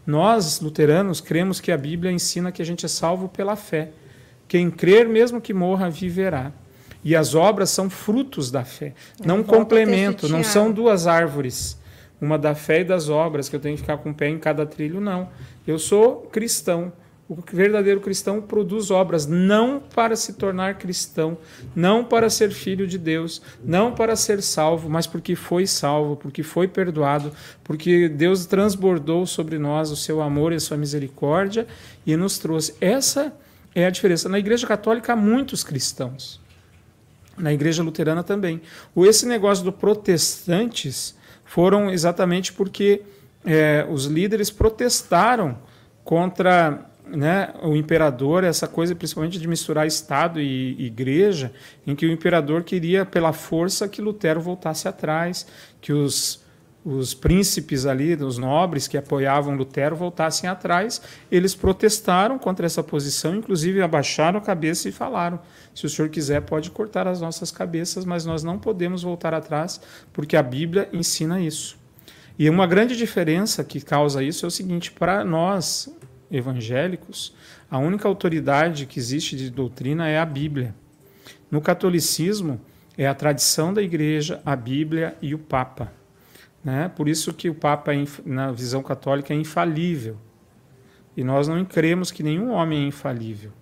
[0.06, 3.90] Nós, luteranos, cremos que a Bíblia ensina que a gente é salvo pela fé.
[4.46, 6.52] Quem crer, mesmo que morra, viverá.
[7.04, 11.78] E as obras são frutos da fé, é, não complemento, não são duas árvores
[12.24, 14.38] uma da fé e das obras, que eu tenho que ficar com o pé em
[14.38, 15.28] cada trilho, não.
[15.66, 16.92] Eu sou cristão.
[17.26, 21.38] O verdadeiro cristão produz obras não para se tornar cristão,
[21.74, 26.42] não para ser filho de Deus, não para ser salvo, mas porque foi salvo, porque
[26.42, 27.32] foi perdoado,
[27.62, 31.66] porque Deus transbordou sobre nós o seu amor e a sua misericórdia
[32.04, 32.74] e nos trouxe.
[32.78, 33.34] Essa
[33.74, 34.28] é a diferença.
[34.28, 36.43] Na Igreja Católica há muitos cristãos.
[37.36, 38.60] Na Igreja Luterana também.
[38.96, 43.02] Esse negócio do protestantes foram exatamente porque
[43.44, 45.58] é, os líderes protestaram
[46.04, 51.52] contra né, o imperador, essa coisa principalmente de misturar Estado e igreja,
[51.86, 55.46] em que o imperador queria, pela força, que Lutero voltasse atrás,
[55.80, 56.43] que os,
[56.84, 61.00] os príncipes ali, os nobres que apoiavam Lutero, voltassem atrás.
[61.30, 65.40] Eles protestaram contra essa posição, inclusive abaixaram a cabeça e falaram:
[65.74, 69.80] se o senhor quiser, pode cortar as nossas cabeças, mas nós não podemos voltar atrás,
[70.12, 71.78] porque a Bíblia ensina isso.
[72.38, 75.88] E uma grande diferença que causa isso é o seguinte: para nós
[76.30, 77.34] evangélicos,
[77.70, 80.74] a única autoridade que existe de doutrina é a Bíblia.
[81.50, 82.60] No catolicismo,
[82.98, 86.03] é a tradição da igreja, a Bíblia e o Papa.
[86.64, 86.88] Né?
[86.88, 90.16] Por isso que o Papa, é, na visão católica, é infalível.
[91.16, 93.52] E nós não cremos que nenhum homem é infalível.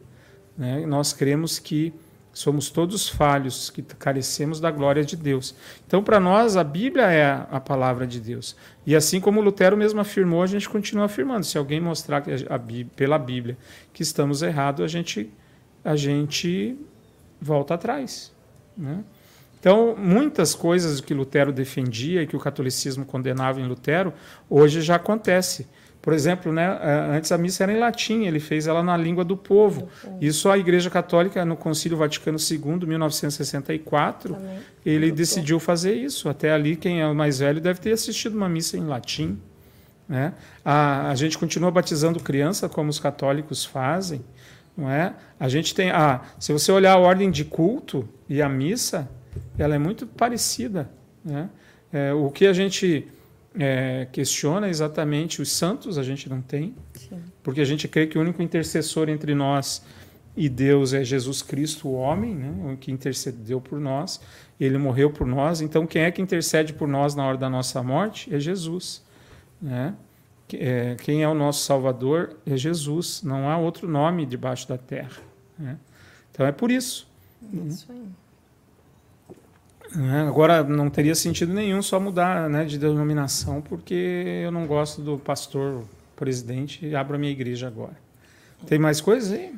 [0.56, 0.86] Né?
[0.86, 1.92] Nós cremos que
[2.32, 5.54] somos todos falhos, que carecemos da glória de Deus.
[5.86, 8.56] Então, para nós, a Bíblia é a, palavra de Deus.
[8.86, 11.44] E assim como Lutero mesmo afirmou, a gente continua afirmando.
[11.44, 12.24] Se alguém mostrar
[12.96, 13.58] pela Bíblia
[13.92, 15.30] que estamos errados, a gente,
[15.84, 16.78] a gente
[17.40, 18.32] volta atrás.
[18.76, 19.04] Né?
[19.62, 24.12] Então, muitas coisas que Lutero defendia e que o catolicismo condenava em Lutero,
[24.50, 25.68] hoje já acontece.
[26.02, 26.80] Por exemplo, né,
[27.16, 29.88] antes a missa era em latim, ele fez ela na língua do povo.
[30.20, 34.58] Isso a Igreja Católica, no Concílio Vaticano II, 1964, Também.
[34.84, 36.28] ele decidiu fazer isso.
[36.28, 39.38] Até ali, quem é o mais velho deve ter assistido uma missa em latim.
[40.08, 40.34] Né?
[40.64, 44.24] A, a gente continua batizando criança, como os católicos fazem.
[44.76, 45.14] Não é?
[45.38, 45.92] A gente tem.
[45.92, 49.08] Ah, se você olhar a ordem de culto e a missa,
[49.58, 50.90] ela é muito parecida.
[51.24, 51.48] Né?
[51.92, 53.06] É, o que a gente
[53.54, 57.22] é, questiona exatamente os santos, a gente não tem, Sim.
[57.42, 59.84] porque a gente crê que o único intercessor entre nós
[60.36, 64.20] e Deus é Jesus Cristo, o homem, né, que intercedeu por nós,
[64.58, 67.82] ele morreu por nós, então quem é que intercede por nós na hora da nossa
[67.82, 68.34] morte?
[68.34, 69.02] É Jesus.
[69.60, 69.94] Né?
[70.54, 75.22] É, quem é o nosso Salvador é Jesus, não há outro nome debaixo da terra.
[75.58, 75.76] Né?
[76.30, 77.06] Então é por isso.
[77.66, 78.06] Isso aí.
[79.94, 80.26] Né?
[80.26, 85.18] Agora, não teria sentido nenhum só mudar né, de denominação, porque eu não gosto do
[85.18, 85.84] pastor
[86.16, 87.96] presidente e abro a minha igreja agora.
[88.66, 89.54] Tem mais coisas aí?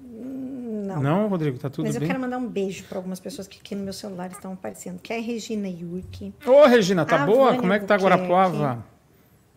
[0.00, 1.02] Não.
[1.02, 2.08] Não, Rodrigo, tá tudo Mas eu bem?
[2.08, 5.12] quero mandar um beijo para algumas pessoas que aqui no meu celular estão aparecendo, que
[5.12, 6.32] é a Regina Yurk.
[6.46, 7.46] Ô, Regina, tá boa?
[7.46, 7.96] Vânia Como é que tá.
[7.96, 8.84] Guarapuava?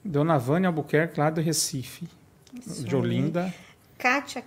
[0.03, 2.07] Dona Vânia Albuquerque, lá do Recife.
[2.65, 3.53] Isso de Olinda.
[3.97, 4.43] Kátia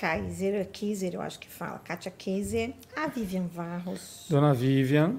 [0.00, 1.78] Kaiser, Kaiser, eu acho que fala.
[1.84, 4.24] Kátia Kaiser, a Vivian Varros.
[4.30, 5.12] Dona Vivian,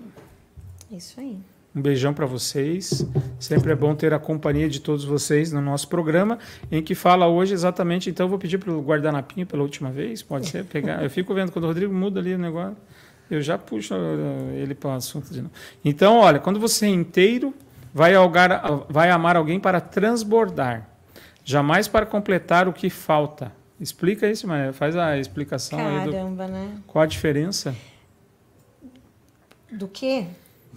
[0.92, 1.38] Isso aí.
[1.76, 3.06] um beijão para vocês.
[3.40, 6.40] Sempre é bom ter a companhia de todos vocês no nosso programa,
[6.72, 8.10] em que fala hoje exatamente.
[8.10, 10.66] Então, eu vou pedir para o guardanapinho pela última vez, pode ser?
[10.66, 11.04] Pegar.
[11.04, 12.76] Eu fico vendo quando o Rodrigo muda ali o negócio,
[13.30, 15.54] eu já puxo eh, ele para o assunto de novo.
[15.86, 17.54] Então, olha, quando você é inteiro,
[17.94, 20.90] vai, algar, vai amar alguém para transbordar,
[21.46, 23.61] jamais para completar o que falta.
[23.82, 26.78] Explica isso, mas faz a explicação aí do, Caramba, né?
[26.86, 27.76] qual a diferença.
[29.72, 30.26] Do quê?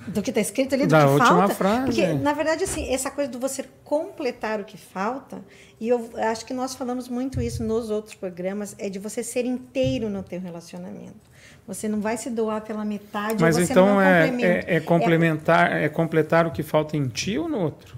[0.09, 1.55] Do que está escrito ali, do Da que última falta?
[1.55, 1.85] frase.
[1.85, 5.43] Porque, na verdade, assim, essa coisa do você completar o que falta,
[5.79, 9.45] e eu acho que nós falamos muito isso nos outros programas, é de você ser
[9.45, 11.35] inteiro no teu relacionamento.
[11.69, 15.89] Você não vai se doar pela metade, Mas então não é, é, é complementar, é
[15.91, 17.97] completar o que falta em ti ou no outro?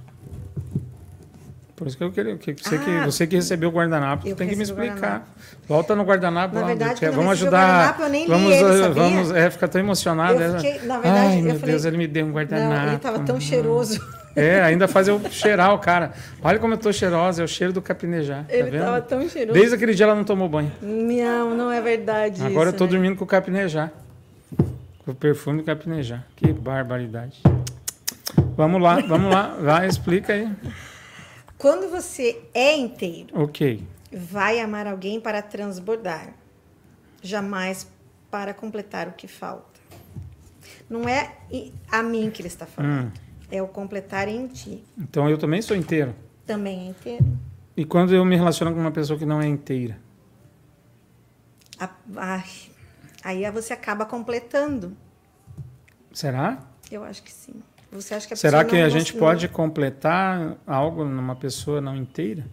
[1.77, 4.35] Por isso que eu queria que você, que Ah, você que recebeu o guardanapo eu
[4.35, 5.29] tem que me explicar.
[5.69, 6.55] Volta no guardanapo.
[6.55, 7.67] Na lá, verdade, eu vamos ajudar.
[7.67, 8.91] guardanapo, eu nem li vamos, ele, ah, sabia?
[9.03, 10.41] vamos, é, fica tão emocionado.
[10.41, 10.59] Eu né?
[10.59, 12.75] fiquei- na verdade, Ai, eu meu falei- Deus, ele me deu um guardanapo.
[12.75, 13.41] Não, ele estava tão Hum.
[13.41, 14.01] cheiroso.
[14.35, 16.13] É, ainda fazer eu cheirar o cara.
[16.43, 18.45] Olha como eu tô cheirosa, é o cheiro do capinejar.
[18.47, 18.77] Tá Ele vendo?
[18.81, 19.53] estava tão cheiroso.
[19.59, 20.73] Desde aquele dia ela não tomou banho.
[20.81, 22.91] Não, não é verdade Agora eu isso, tô né?
[22.91, 23.93] dormindo com o capinejar.
[25.05, 26.25] Com o perfume do capinejar.
[26.37, 27.43] Que barbaridade.
[28.57, 29.55] Vamos lá, vamos lá.
[29.61, 30.49] Vai, explica aí.
[31.59, 33.83] Quando você é inteiro, Ok.
[34.13, 36.35] vai amar alguém para transbordar,
[37.23, 37.87] jamais
[38.31, 39.81] para completar o que falta.
[40.89, 41.37] Não é
[41.91, 43.13] a mim que ele está falando, Hum.
[43.51, 44.85] é o completar em ti.
[44.99, 46.15] Então eu também sou inteiro.
[46.45, 47.25] Também é inteiro.
[47.77, 49.99] E quando eu me relaciono com uma pessoa que não é inteira?
[51.79, 52.45] A- ai,
[53.23, 54.97] aí você acaba completando.
[56.13, 56.59] Será?
[56.91, 57.63] Eu acho que sim.
[57.93, 61.97] Você acha que a Será que a gente não- pode completar algo numa pessoa não
[61.97, 62.45] inteira?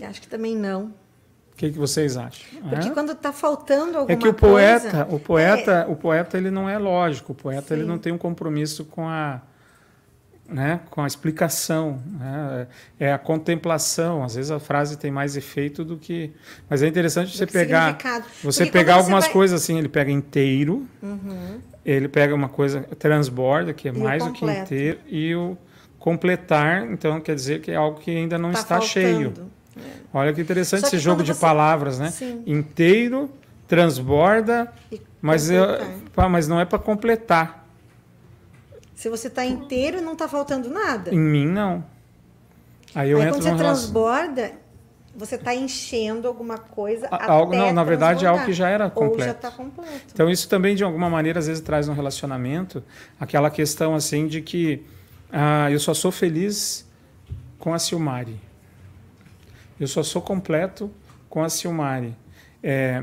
[0.00, 0.92] Eu acho que também não.
[1.52, 2.44] O que, que vocês acham?
[2.68, 2.90] Porque É?
[2.90, 6.68] quando está faltando alguma É que o coisa, poeta, o poeta, o poeta ele não
[6.68, 7.32] é lógico.
[7.32, 7.88] O poeta ele Sim.
[7.88, 9.40] não tem um compromisso com a,
[10.54, 12.68] né, com a explicação, né?
[13.00, 14.22] é a contemplação.
[14.22, 16.30] Às vezes a frase tem mais efeito do que,
[16.70, 17.98] mas é interessante você pegar,
[18.42, 19.78] você pegar você algumas vai- coisas assim.
[19.78, 21.58] Ele pega inteiro, Uhum.
[21.84, 25.58] ele pega uma coisa transborda que é E mais do que inteiro e o
[25.98, 29.32] completar, então quer dizer que é algo que ainda não Tá está cheio.
[29.32, 29.50] faltando.
[30.12, 32.10] Olha que interessante que esse jogo de você- palavras, né?
[32.12, 32.44] Sim.
[32.46, 33.28] Inteiro,
[33.66, 34.72] transborda,
[35.20, 35.88] mas, eu, completar.
[36.14, 37.63] pá, mas não é para completar.
[38.94, 41.12] Se você está inteiro, não está faltando nada.
[41.14, 41.84] Em mim, não.
[42.94, 44.52] Aí eu Aí entro quando você transborda,
[45.16, 48.84] você está enchendo alguma coisa A- algo- não, na verdade, é algo que já era
[48.86, 49.24] Ou completo.
[49.24, 50.04] já está completo.
[50.12, 52.82] Então isso também, de alguma maneira, às vezes traz no relacionamento
[53.18, 54.84] aquela questão assim de que
[55.32, 56.88] ah, eu só sou feliz
[57.58, 58.40] com a Silmari.
[59.80, 60.90] Eu só sou completo
[61.28, 62.16] com a Silmari.
[62.62, 63.02] É,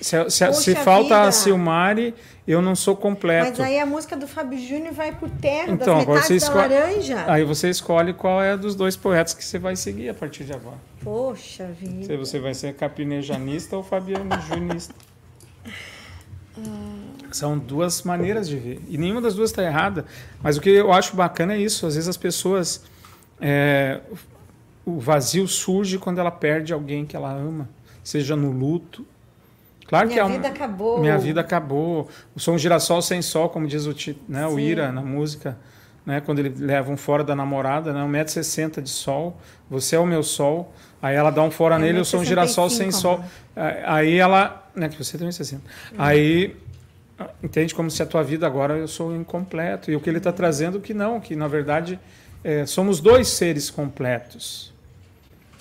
[0.00, 1.32] se, se- se falta a vida!
[1.32, 2.14] Silmari,
[2.46, 3.58] eu não sou completo.
[3.58, 6.54] Mas aí a música do Fábio Júnior vai por terra, Então, das metades você da
[6.54, 7.24] laranja.
[7.32, 10.52] Aí você escolhe qual é dos dois poetas que você vai seguir a partir de
[10.52, 10.76] agora.
[11.02, 12.16] Poxa Se vida.
[12.16, 14.94] você vai ser capinejanista ou fabiano junista.
[17.30, 18.80] São duas maneiras de ver.
[18.88, 20.04] E nenhuma das duas está errada.
[20.42, 21.86] Mas o que eu acho bacana é isso.
[21.86, 22.82] Às vezes as pessoas.
[23.40, 24.00] é,
[24.84, 27.68] o vazio surge quando ela perde alguém que ela ama,
[28.02, 29.04] seja no luto.
[29.88, 31.00] Claro que Minha é um- vida acabou.
[31.00, 32.08] Minha vida acabou.
[32.36, 34.58] Eu sou um girassol sem sol, como diz o, Ti- né, o.
[34.60, 35.56] Ira na música.
[36.06, 39.36] Né, quando ele leva um fora da namorada, né, 1,60m de sol,
[39.68, 40.72] você é o meu sol.
[41.02, 43.14] Aí ela dá um fora É nele, eu sou um girassol sem 1,65, sol.
[43.56, 43.76] amor.
[43.84, 44.70] Aí ela.
[44.74, 45.60] Né, que você tem 1,60.
[45.98, 46.56] Aí
[47.42, 49.90] entende como se a tua vida agora eu sou incompleto.
[49.90, 51.98] E o que ele está trazendo que não, que na verdade
[52.44, 54.72] é, somos dois seres completos.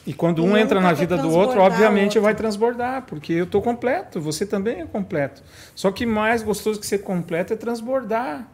[0.08, 2.22] E quando E um entra na vida do outro, obviamente outro.
[2.22, 5.44] vai transbordar, porque eu estou completo, você também é completo.
[5.76, 8.48] Só que mais gostoso que ser completo é transbordar.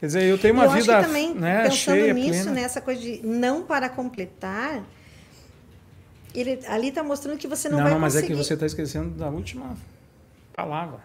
[0.00, 2.60] Quer dizer, eu tenho uma eu vida acho que também, né, pensando cheia, nisso, plena.
[2.60, 4.82] nessa coisa de não para completar,
[6.34, 8.32] ele ali está mostrando que você não, Não, vai não, mas conseguir.
[8.32, 9.76] é que você está esquecendo da última
[10.54, 10.98] palavra.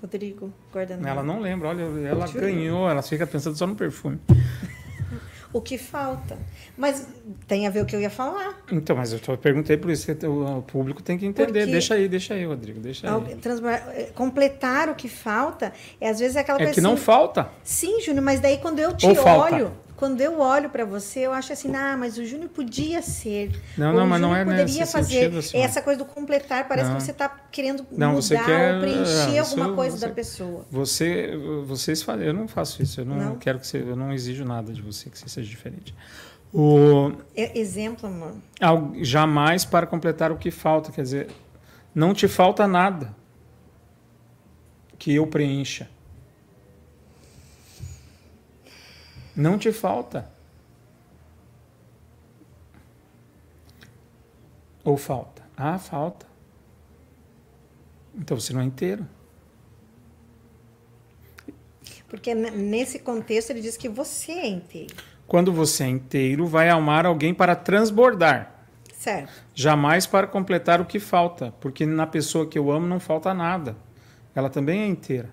[0.00, 4.18] Rodrigo, guarda Ela não lembra, olha, ela ganhou, ela fica pensando só no perfume.
[5.52, 6.38] O que falta.
[6.78, 7.06] Mas
[7.48, 8.56] tem a ver o que eu ia falar.
[8.70, 11.46] Então, mas eu só perguntei por isso que o público tem que entender.
[11.60, 13.12] Porque- Deixa aí, deixa aí, Rodrigo, deixa aí.
[13.94, 17.48] eh, completar o que falta é às vezes aquela É coisa que não assim, falta.
[17.64, 19.72] Sim, Júnior, mas daí quando eu te Ou falta.
[20.00, 23.52] Quando eu olho para você, eu acho assim, ah, mas o Júnior podia ser.
[23.76, 25.12] Não, não, o mas não é poderia fazer.
[25.20, 25.58] sentido, assim.
[25.58, 26.96] Essa coisa do completar, parece Não.
[26.96, 30.64] que você está querendo Não, mudar quer- ou preencher é, alguma coisa você- da pessoa.
[30.70, 31.36] Você,
[31.66, 33.36] vocês fazem, eu não faço isso, eu não, Não?
[33.36, 35.94] quero que você, eu não exijo nada de você que você seja diferente.
[36.52, 38.10] O, É- Exemplo.
[38.60, 41.28] Al- jamais para completar o que falta, quer dizer,
[41.94, 43.14] não te falta nada
[44.98, 45.88] que eu preencha.
[49.40, 50.30] Não te falta.
[54.84, 55.42] Ou falta?
[55.56, 56.26] Ah, falta.
[58.14, 59.08] Então você não é inteiro.
[62.06, 64.94] Porque nesse contexto ele diz que você é inteiro.
[65.26, 68.66] Quando você é inteiro, vai amar alguém para transbordar.
[68.92, 69.32] Certo.
[69.54, 73.74] Jamais para completar o que falta, porque na pessoa que eu amo não falta nada.
[74.34, 75.32] Ela também é inteira.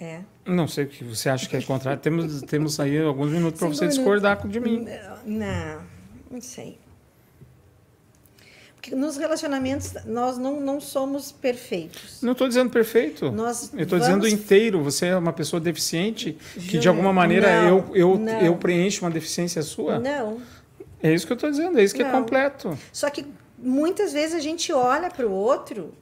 [0.00, 0.20] É.
[0.44, 2.00] Não sei o que você acha que é contrário.
[2.00, 4.86] temos, temos aí alguns minutos para você discordar de mim.
[5.24, 5.82] Não,
[6.30, 6.78] não sei.
[8.74, 12.20] Porque nos relacionamentos nós não, não somos perfeitos.
[12.20, 13.30] Não estou dizendo perfeito.
[13.32, 14.82] Nós eu estou vamos- dizendo inteiro.
[14.82, 16.36] Você é uma pessoa deficiente
[16.68, 18.40] que de alguma maneira não, eu, eu, não.
[18.40, 19.98] eu preencho uma deficiência sua.
[19.98, 20.38] Não.
[21.02, 21.78] É isso que eu estou dizendo.
[21.78, 22.20] É isso que é Não.
[22.20, 22.76] completo.
[22.92, 23.24] Só que
[23.58, 25.94] muitas vezes a gente olha para o outro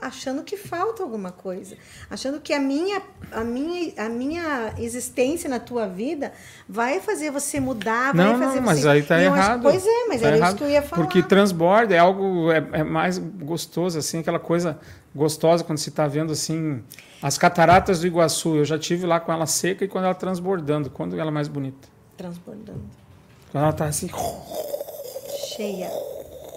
[0.00, 1.76] achando que falta alguma coisa,
[2.08, 6.32] achando que a minha, a minha, a minha existência na tua vida
[6.68, 8.88] vai fazer você mudar, vai Não, fazer não, mas você...
[8.88, 9.62] aí tá E eu acho- errado.
[9.62, 10.48] Pois é, mas Tá era errado.
[10.50, 11.02] isso que eu ia falar.
[11.02, 14.78] Porque transborda é algo é, é mais gostoso, assim, aquela coisa
[15.14, 16.82] gostosa quando se está vendo assim
[17.20, 18.54] as cataratas do Iguaçu.
[18.56, 21.48] Eu já tive lá com ela seca e quando ela transbordando, quando ela é mais
[21.48, 21.88] bonita.
[22.16, 22.82] Transbordando.
[23.50, 24.08] Quando ela tá assim,
[25.56, 25.90] Cheia.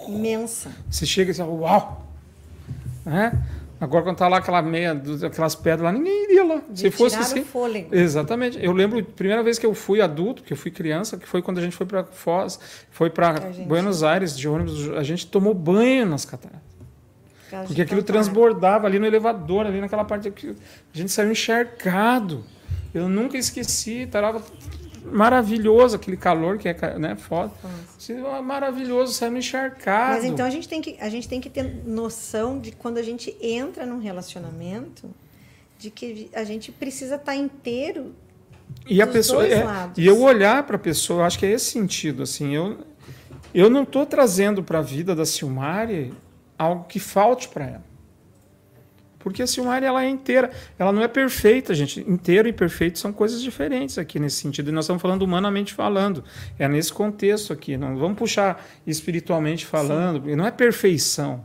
[0.06, 0.70] Imensa.
[0.90, 2.01] você chega e você fala, uau!
[3.04, 3.32] Né?
[3.80, 4.92] Agora quando tá lá aquela meia,
[5.26, 6.62] aquelas pedras lá, ninguém iria lá.
[6.70, 7.42] De Se fosse assim.
[7.42, 7.92] fôlego.
[7.92, 8.56] Exatamente.
[8.62, 11.42] Eu lembro a primeira vez que eu fui adulto, que eu fui criança, que foi
[11.42, 12.60] quando a gente foi para Foz,
[12.92, 13.66] foi para Argentina.
[13.66, 16.62] Buenos Aires de ônibus, a gente tomou banho nas cataratas.
[17.66, 20.50] Porque aquilo transbordava ali no elevador, ali naquela parte que
[20.94, 22.44] a gente saiu encharcado.
[22.94, 24.40] Eu nunca esqueci, tava
[25.04, 27.52] maravilhoso aquele calor que é né, foda.
[27.96, 30.14] Assim, Maravilhoso, saiu encharcado.
[30.14, 33.02] Mas então a gente, tem que, a gente tem que ter noção de quando a
[33.02, 35.08] gente entra num relacionamento,
[35.78, 38.14] de que a gente precisa estar inteiro.
[38.86, 39.64] E a pessoa é,
[39.96, 42.78] e eu olhar para a pessoa, acho que é esse sentido assim, eu
[43.54, 46.12] eu não estou trazendo para a vida da Silmari
[46.58, 47.91] algo que falte para ela.
[49.22, 52.00] Porque a Silmari ela é inteira, ela não é perfeita, gente.
[52.00, 54.68] Inteiro e perfeito são coisas diferentes aqui nesse sentido.
[54.68, 56.24] E nós estamos falando humanamente falando.
[56.58, 57.76] É nesse contexto aqui.
[57.76, 60.28] Não vamos puxar espiritualmente falando.
[60.28, 61.44] E não é perfeição.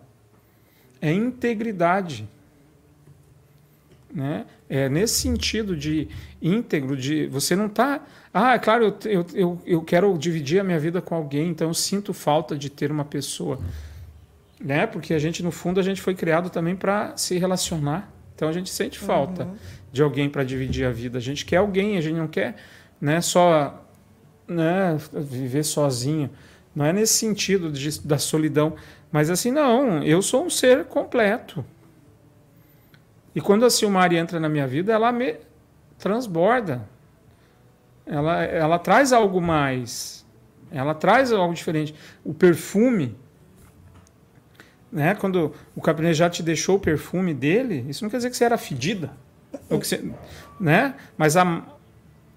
[1.00, 2.28] É integridade.
[4.14, 4.46] Né?
[4.68, 6.08] É nesse sentido de
[6.42, 8.02] íntegro, de você não está.
[8.34, 11.68] Ah, é claro, eu, eu, eu, eu quero dividir a minha vida com alguém, então
[11.68, 13.60] eu sinto falta de ter uma pessoa.
[14.60, 14.88] Né?
[14.88, 18.12] Porque a gente, no fundo, a gente foi criado também para se relacionar.
[18.36, 19.47] Então a gente sente falta
[19.91, 21.18] de alguém para dividir a vida.
[21.18, 22.55] A gente quer alguém, a gente não quer
[23.01, 23.84] né, só
[24.47, 26.30] né, viver sozinho.
[26.76, 28.76] Não é nesse sentido de, da solidão.
[29.12, 31.66] Mas assim, não, eu sou um ser completo.
[33.34, 35.36] E quando a Silmari entra na minha vida, ela me
[35.97, 36.88] transborda.
[38.05, 40.26] Ela, ela traz algo mais.
[40.72, 41.93] Ela traz algo diferente.
[42.24, 43.16] O perfume,
[44.92, 45.16] né?
[45.16, 48.46] Quando o Cabernet já te deixou o perfume dele, isso não quer dizer que você
[48.46, 49.12] era fedida.
[49.70, 50.04] Ou que você,
[50.60, 50.96] né?
[51.18, 51.64] Mas a,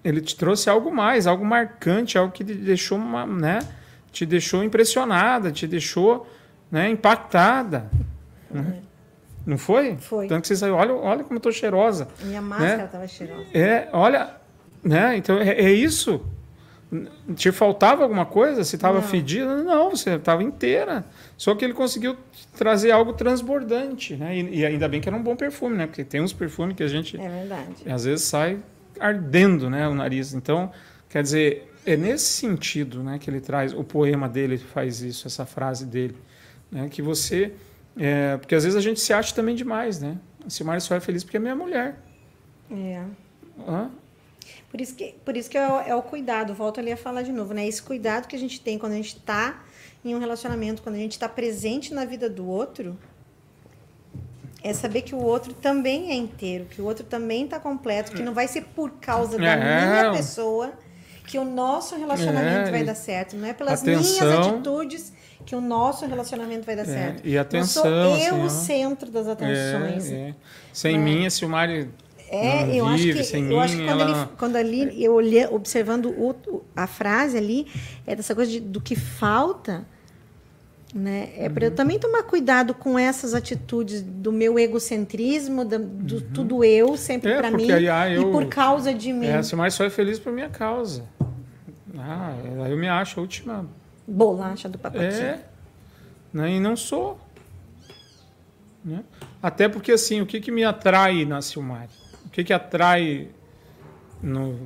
[0.03, 3.59] ele te trouxe algo mais, algo marcante, algo que te deixou, uma, né?
[4.11, 6.27] Te deixou impressionada, te deixou
[6.71, 6.89] né?
[6.89, 7.89] impactada.
[8.49, 8.81] né?
[9.45, 9.97] Não foi?
[9.97, 10.27] Foi.
[10.27, 12.07] Tanto que você saiu, olha, olha como eu tô cheirosa.
[12.23, 12.85] Minha máscara Né?
[12.85, 13.45] estava cheirosa.
[13.53, 14.35] É, olha,
[14.83, 15.17] né?
[15.17, 16.23] Então é, é isso.
[17.35, 18.63] Te faltava alguma coisa?
[18.65, 19.63] Se estava fedida?
[19.63, 21.05] Não, você estava inteira.
[21.41, 22.15] Só que ele conseguiu
[22.55, 24.37] trazer algo transbordante, né?
[24.37, 25.87] E, e ainda bem que era um bom perfume, né?
[25.87, 27.91] Porque tem uns perfumes que a gente É verdade.
[27.91, 28.59] às vezes sai
[28.99, 30.35] ardendo, né, o nariz.
[30.35, 30.71] Então,
[31.09, 35.43] quer dizer, é nesse sentido, né, que ele traz o poema dele faz isso, essa
[35.43, 36.15] frase dele,
[36.71, 37.51] né, que você
[37.97, 40.19] é, porque às vezes a gente se acha também demais, né?
[40.45, 41.97] A Silmari só é feliz porque é minha mulher.
[42.71, 43.03] É.
[43.67, 43.89] Hã?
[44.69, 47.23] Por isso que, por isso que é, o, é o cuidado, volto ali a falar
[47.23, 47.67] de novo, né?
[47.67, 49.63] Esse cuidado que a gente tem quando a gente está
[50.03, 52.97] em um relacionamento, quando a gente está presente na vida do outro,
[54.63, 58.21] é saber que o outro também é inteiro, que o outro também está completo, que
[58.21, 60.01] não vai ser por causa da É.
[60.01, 60.73] minha pessoa
[61.25, 63.35] que o nosso relacionamento É, vai dar certo.
[63.37, 64.27] Não é pelas Atenção.
[64.27, 65.13] minhas atitudes
[65.45, 67.27] que o nosso relacionamento vai dar É, certo.
[67.27, 70.11] e atenção, Não sou eu assim, o centro das atenções.
[70.11, 70.35] É, é.
[70.73, 71.89] Sem mim, a Silmari
[72.33, 74.19] É, não eu acho vive, que, sem eu mim, acho que quando, ela...
[74.21, 77.67] ele, quando ali eu olhei, observando o- a frase ali,
[78.07, 79.85] é dessa coisa de- do que falta,
[80.95, 81.29] né?
[81.35, 81.71] É para Uhum.
[81.71, 86.21] eu também tomar cuidado com essas atitudes do meu egocentrismo, da- do Uhum.
[86.33, 89.25] tudo eu, sempre É, para mim, aí, ah, eu- e por causa de mim.
[89.27, 91.03] É, Silmari só é feliz por minha causa.
[91.97, 92.33] Ah,
[92.69, 93.65] eu me acho a última.
[94.07, 95.11] Bolacha do pacotinho.
[95.11, 95.39] É.
[96.33, 96.51] Né?
[96.51, 97.19] E não sou.
[98.83, 99.03] Né?
[99.43, 101.89] Até porque, assim, o que, que me atrai na Silmari?
[102.31, 103.27] O que, que atrai
[104.23, 104.57] no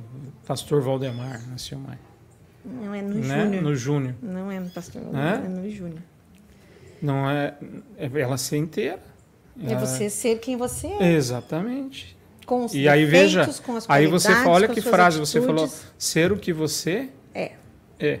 [0.46, 1.98] pastor Valdemar, na Silmari?
[2.64, 3.42] Não é no Né?
[3.42, 3.62] Júnior.
[3.62, 4.14] No Júnior.
[4.22, 5.44] Não é no pastor, É?
[5.44, 6.02] é no Júnior.
[7.02, 7.54] Não é,
[7.98, 9.00] é ela ser inteira.
[9.60, 11.12] É Ela- você ser quem você é.
[11.14, 12.16] Exatamente.
[12.46, 15.40] Com os E aí veja, defeitos, com as aí você fala, olha que frase você
[15.40, 15.92] falou, atitudes.
[15.98, 17.52] ser o que você É.
[17.98, 18.20] é.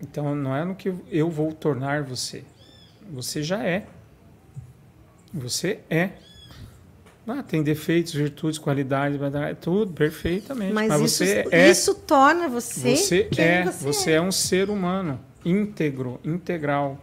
[0.00, 2.44] Então não é no que eu vou tornar você.
[3.10, 3.86] Você já é.
[5.32, 6.10] Você é.
[7.26, 9.18] Ah, tem defeitos, virtudes, qualidades,
[9.60, 10.72] tudo perfeitamente.
[10.72, 11.70] Mas, Mas, isso, você é.
[11.70, 16.98] isso torna você, Você é, você, você é um ser humano íntegro, integral,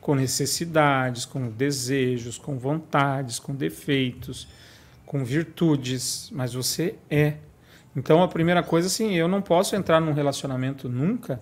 [0.00, 4.48] com necessidades, com desejos, com vontades, com defeitos,
[5.04, 7.34] com virtudes, mas você é.
[7.96, 11.40] Então a primeira coisa assim, eu não posso entrar num relacionamento nunca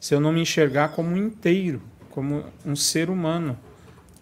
[0.00, 1.80] se eu não me enxergar como inteiro,
[2.10, 3.58] como um ser humano.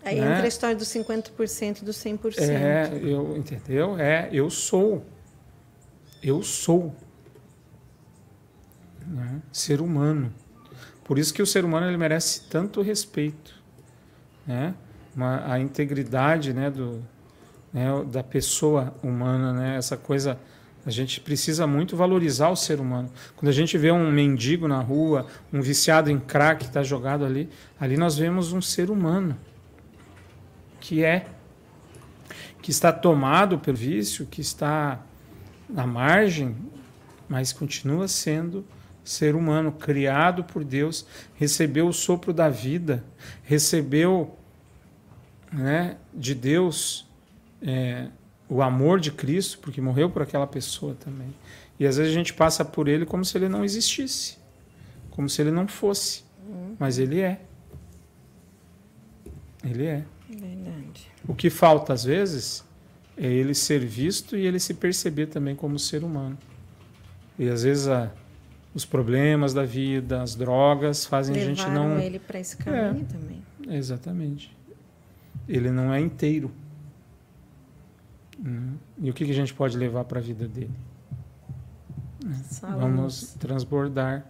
[0.04, 0.32] Aí né?
[0.32, 2.38] entra a história dos 50% e dos 100%.
[2.38, 3.98] É, eu, entendeu?
[3.98, 5.04] É, eu sou.
[6.22, 6.94] Eu sou.
[9.06, 9.40] Né?
[9.52, 10.32] Ser humano.
[11.04, 13.54] Por isso que o ser humano ele merece tanto respeito.
[14.46, 14.74] Né?
[15.14, 17.02] Uma, a integridade né, do,
[17.72, 19.76] né, da pessoa humana, né?
[19.76, 20.38] essa coisa.
[20.84, 23.08] A gente precisa muito valorizar o ser humano.
[23.36, 27.48] Quando a gente vê um mendigo na rua, um viciado em crack está jogado ali,
[27.78, 29.38] ali nós vemos um ser humano
[30.82, 31.26] que é
[32.60, 35.00] que está tomado pelo vício, que está
[35.76, 36.56] à margem,
[37.28, 38.64] mas continua sendo
[39.04, 43.04] ser humano, criado por Deus, recebeu o sopro da vida,
[43.44, 44.36] recebeu
[45.52, 47.08] né, de Deus
[47.60, 48.08] é,
[48.48, 51.32] o amor de Cristo, porque morreu por aquela pessoa também.
[51.78, 54.36] E às vezes a gente passa por ele como se ele não existisse,
[55.10, 56.24] como se ele não fosse,
[56.78, 57.40] mas ele é.
[59.64, 60.04] Ele é.
[60.40, 61.06] Verdade.
[61.28, 62.64] O que falta às vezes
[63.16, 66.36] é ele ser visto e ele se perceber também como ser humano.
[67.38, 68.10] E às vezes a-
[68.74, 71.98] os problemas da vida, as drogas fazem a gente Levaram não.
[71.98, 73.42] ele para esse caminho também.
[73.68, 74.56] Exatamente.
[75.48, 76.50] Ele não é inteiro.
[78.44, 78.74] Hum.
[78.98, 80.70] E o que que a gente pode levar para a vida dele?
[82.44, 82.78] Saúde.
[82.78, 84.24] Vamos transbordar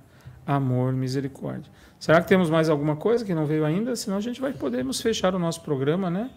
[0.46, 1.70] amor, misericórdia.
[1.98, 3.94] Será que temos mais alguma coisa que não veio ainda?
[3.94, 6.30] Senão a gente vai podermos fechar o nosso programa, né?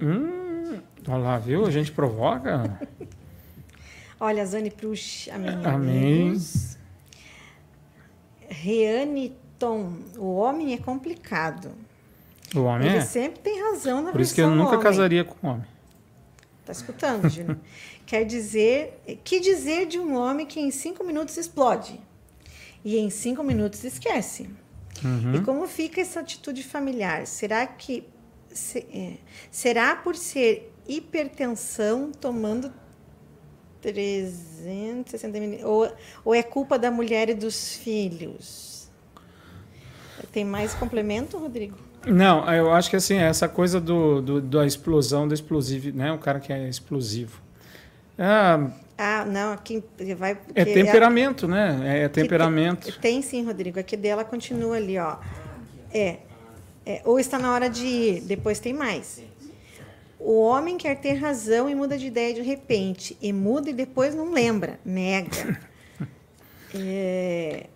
[0.00, 0.78] Hum,
[1.08, 1.64] olha lá, viu?
[1.64, 2.78] A gente provoca.
[4.20, 5.64] Olha, Zane Prush, amém.
[5.64, 6.38] Amém.
[8.48, 11.72] Reane Tom, o homem é complicado.
[12.54, 13.00] O homem Ele é.
[13.00, 14.82] sempre tem razão na Por isso que eu nunca homem.
[14.82, 15.66] casaria com um homem.
[16.64, 17.58] Tá escutando, Gino?
[18.06, 21.98] Quer dizer, que dizer de um homem que em cinco minutos explode
[22.84, 24.48] e em cinco minutos esquece?
[25.04, 25.34] Uhum.
[25.36, 27.26] E como fica essa atitude familiar?
[27.26, 28.04] Será que
[28.50, 29.14] se- é,
[29.50, 32.72] será por ser hipertensão tomando
[33.80, 35.92] 360 mil ou,
[36.24, 38.88] ou é culpa da mulher e dos filhos?
[40.32, 41.76] Tem mais complemento, Rodrigo?
[42.06, 46.12] Não, eu acho que assim, essa coisa do, do- da explosão, do explosivo, né?
[46.12, 47.40] O cara que é explosivo.
[48.18, 49.82] Ah, Ah, não, aqui
[50.16, 50.32] vai.
[50.32, 52.02] é porque temperamento, né?
[52.04, 52.92] É temperamento.
[53.00, 53.80] Tem, tem sim, Rodrigo.
[53.80, 55.16] Aqui dela continua ali, ó.
[55.92, 56.18] É,
[56.86, 58.20] é, Ou está na hora de ir.
[58.22, 59.20] Depois tem mais.
[60.18, 63.16] O homem quer ter razão e muda de ideia de repente.
[63.20, 64.78] E muda e depois não lembra.
[64.84, 65.60] Nega.
[66.76, 67.66] É,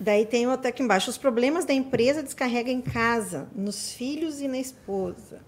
[0.00, 1.10] Daí tem outra aqui embaixo.
[1.10, 5.40] Os problemas da empresa descarrega em casa, nos filhos e na esposa.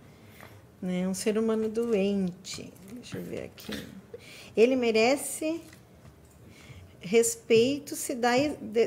[0.81, 1.09] Né?
[1.09, 2.71] Um ser humano doente.
[3.03, 3.73] Deixa eu ver aqui.
[4.57, 5.61] Ele merece
[7.01, 8.31] respeito se dá,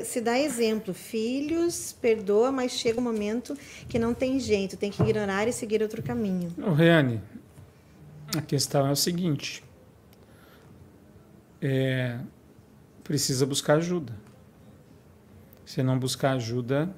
[0.04, 0.94] se dá exemplo.
[0.94, 3.54] Filhos, perdoa, mas chega um momento
[3.88, 6.50] que não tem jeito, tem que ignorar e seguir outro caminho.
[6.58, 7.20] Ô, Reane,
[8.34, 9.62] a questão é o seguinte:
[11.60, 12.18] é,
[13.04, 14.14] precisa buscar ajuda.
[15.66, 16.88] Se não buscar ajuda,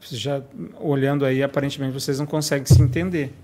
[0.00, 0.44] já
[0.78, 3.34] olhando aí, aparentemente vocês não conseguem se entender.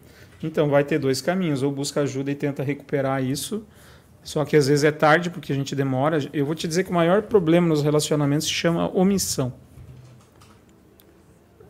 [0.47, 3.64] Então vai ter dois caminhos: ou busca ajuda e tenta recuperar isso
[4.26, 6.18] só que às vezes é tarde porque a gente demora.
[6.32, 9.53] Eu vou te dizer que o maior problema nos relacionamentos se chama omissão.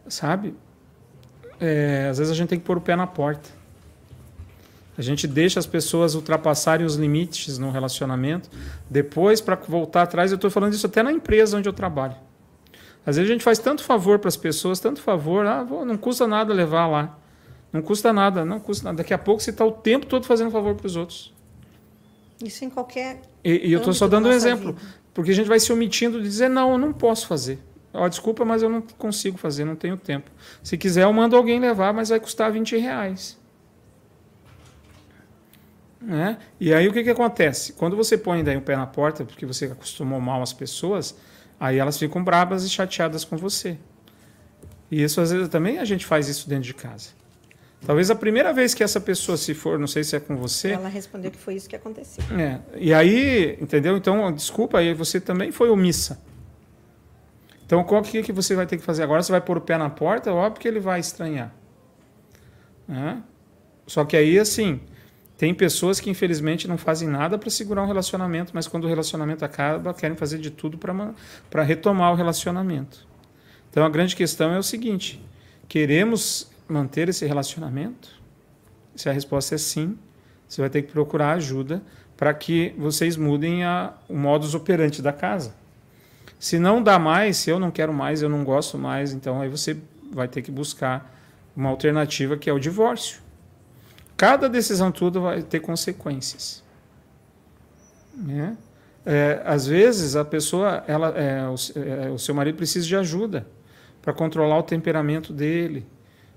[0.09, 0.55] Sabe?
[1.61, 3.51] É, às vezes a gente tem que pôr o pé na porta.
[4.97, 8.49] A gente deixa as pessoas ultrapassarem os limites no relacionamento.
[8.89, 12.17] Depois, para voltar atrás, eu estou falando isso até na empresa onde eu trabalho.
[13.05, 16.27] Às vezes a gente faz tanto favor para as pessoas, tanto favor, ah, não custa
[16.27, 17.19] nada levar lá.
[17.73, 18.99] Não custa nada, não custa nada.
[18.99, 21.35] Daqui a pouco você está o tempo todo fazendo favor para os outros.
[22.43, 23.23] Isso em qualquer.
[23.45, 24.87] E, e eu estou só dando um exemplo, vida.
[25.15, 27.59] porque a gente vai se omitindo de dizer: não, eu não posso fazer.
[27.93, 30.31] Oh, desculpa, mas eu não consigo fazer, não tenho tempo.
[30.63, 33.39] Se quiser, eu mando alguém levar, mas vai custar 20 reais.
[36.01, 36.39] Né?
[36.61, 37.73] E aí o que, que acontece?
[37.73, 41.17] Quando você põe daí um pé na porta, porque você acostumou mal as pessoas,
[41.59, 43.79] aí elas ficam brabas e chateadas com você.
[44.91, 47.09] E isso às vezes também a gente faz isso dentro de casa.
[47.87, 50.73] Talvez a primeira vez que essa pessoa, se for, não sei se é com você.
[50.73, 52.25] Ela respondeu que foi isso que aconteceu.
[52.37, 52.59] É.
[52.77, 53.97] E aí, entendeu?
[53.97, 56.21] Então, desculpa, aí você também foi omissa.
[57.65, 59.23] Então, qual que, que você vai ter que fazer agora?
[59.23, 60.33] Você vai pôr o pé na porta?
[60.33, 61.55] Óbvio que ele vai estranhar.
[62.89, 63.19] É?
[63.87, 64.81] Só que aí, assim,
[65.39, 69.45] tem pessoas que infelizmente não fazem nada para segurar um relacionamento, mas quando o relacionamento
[69.45, 73.07] acaba, querem fazer de tudo para retomar o relacionamento.
[73.71, 75.23] Então, a grande questão é o seguinte:
[75.69, 78.11] queremos manter esse relacionamento?
[78.95, 79.99] Se a resposta é sim,
[80.49, 81.83] você vai ter que procurar ajuda
[82.17, 85.55] para que vocês mudem a, o modus operandi da casa.
[86.39, 89.49] Se não dá mais, se eu não quero mais, eu não gosto mais, então aí
[89.49, 89.77] você
[90.13, 91.15] vai ter que buscar
[91.57, 93.21] uma alternativa que é o divórcio.
[94.17, 96.63] Cada decisão tudo vai ter consequências.
[98.15, 98.57] Né?
[99.05, 103.47] É, às vezes a pessoa, ela, é, o, é, o seu marido precisa de ajuda
[104.01, 105.87] para controlar o temperamento dele,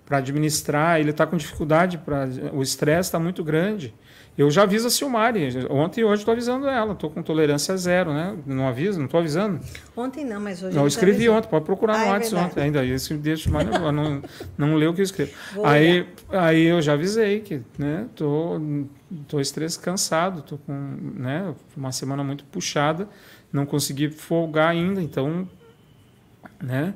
[0.10, 3.94] para administrar, ele está com dificuldade, pra, o estresse está muito grande.
[4.36, 8.14] Eu já aviso a Silmari, ontem e hoje estou avisando ela, estou com tolerância zero,
[8.14, 8.38] né?
[8.46, 9.60] Não aviso, não estou avisando.
[9.96, 10.76] Ontem não, mas hoje.
[10.76, 12.86] Não, eu escrevi ontem, pode procurar ah, no é WhatsApp ontem ainda.
[12.86, 14.22] Isso deixa, mas não, não,
[14.58, 15.34] não leu o que eu escrevo.
[15.62, 18.62] aí, aí eu já avisei que né, tô,
[19.28, 23.10] tô estresse cansado, tô com né, uma semana muito puxada,
[23.52, 25.50] não consegui folgar ainda, então
[26.64, 26.94] né,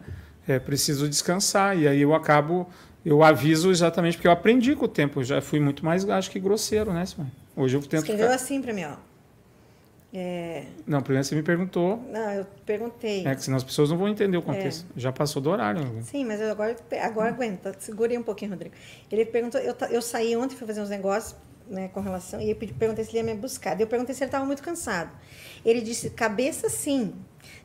[0.47, 1.78] é preciso descansar.
[1.78, 2.70] E aí eu acabo
[3.05, 5.19] eu aviso exatamente porque eu aprendi com o tempo.
[5.19, 7.31] Eu já fui muito mais, acho que grosseiro, né, Simone?
[7.55, 7.95] Hoje eu tento.
[8.01, 8.35] Escreveu ficar...
[8.35, 8.95] assim para mim, ó.
[10.15, 10.65] É...
[10.85, 11.97] Não, primeiro você me perguntou.
[12.11, 13.25] Não, eu perguntei.
[13.25, 14.85] É que senão as pessoas não vão entender o contexto.
[14.95, 14.99] É.
[14.99, 15.83] Já passou do horário.
[15.83, 16.03] Né?
[16.03, 17.75] Sim, mas eu agora, agora aguenta.
[17.79, 18.75] Segurei um pouquinho, Rodrigo.
[19.11, 21.35] Ele perguntou, eu, eu saí ontem, fui fazer uns negócios
[21.67, 23.79] né, com relação, e eu perguntei se ele ia me buscar.
[23.79, 25.09] Eu perguntei se ele estava muito cansado.
[25.65, 27.13] Ele disse, cabeça sim,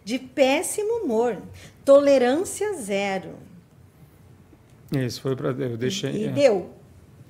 [0.05, 1.37] de péssimo humor,
[1.85, 3.35] tolerância zero.
[4.93, 6.11] Isso, foi para eu deixei.
[6.11, 6.31] E, e é.
[6.31, 6.71] deu.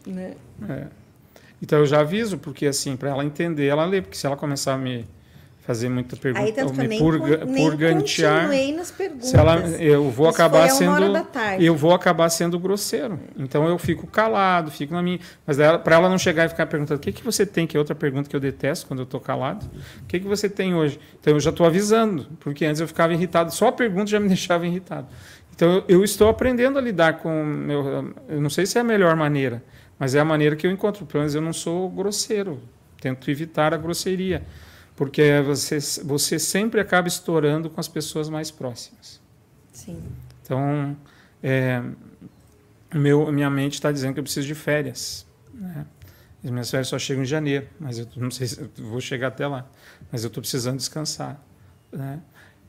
[0.07, 0.35] Né?
[0.69, 0.87] É.
[1.61, 4.75] Então eu já aviso, porque assim, para ela entender, ela lê, porque se ela começar
[4.75, 5.05] a me
[5.69, 9.29] fazer muita pergunta, Aí, tanto me purga, nem purgantear, nas perguntas.
[9.29, 11.27] se ela, eu vou Isso acabar sendo
[11.61, 13.21] eu vou acabar sendo grosseiro.
[13.37, 16.97] Então eu fico calado, fico na minha, mas para ela não chegar e ficar perguntando:
[16.97, 19.21] "O que que você tem?" que é outra pergunta que eu detesto quando eu estou
[19.21, 19.67] calado.
[20.03, 23.13] "O que que você tem hoje?" Então eu já estou avisando, porque antes eu ficava
[23.13, 25.07] irritado, só a pergunta já me deixava irritado.
[25.59, 29.17] Então eu estou aprendendo a lidar com meu, eu não sei se é a melhor
[29.17, 29.61] maneira,
[29.99, 31.05] mas é a maneira que eu encontro.
[31.05, 32.63] Pelo menos eu não sou grosseiro,
[33.01, 34.47] tento evitar a grosseria,
[34.95, 39.21] porque você você sempre acaba estourando com as pessoas mais próximas.
[39.73, 40.01] Sim.
[40.45, 40.97] Então
[41.43, 41.83] é,
[42.95, 45.85] meu minha mente está dizendo que eu preciso de férias, né?
[46.45, 49.27] As minhas férias só chegam em janeiro, mas eu não sei se eu vou chegar
[49.27, 49.69] até lá,
[50.13, 51.43] mas eu estou precisando descansar,
[51.91, 52.21] né?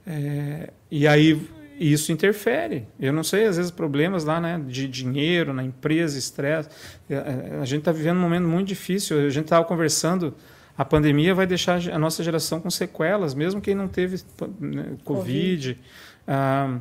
[0.08, 1.40] É, e aí
[1.80, 2.86] e isso interfere.
[3.00, 6.70] Eu não sei, às vezes, problemas lá né, de dinheiro, na empresa, estresse.
[7.10, 9.18] É, é, a gente está vivendo um momento muito difícil.
[9.26, 10.36] A gente estava conversando,
[10.78, 14.22] a pandemia vai deixar a nossa geração com sequelas, mesmo quem não teve
[14.60, 15.76] né, Covid.
[15.76, 15.80] COVID.
[16.28, 16.80] Ah,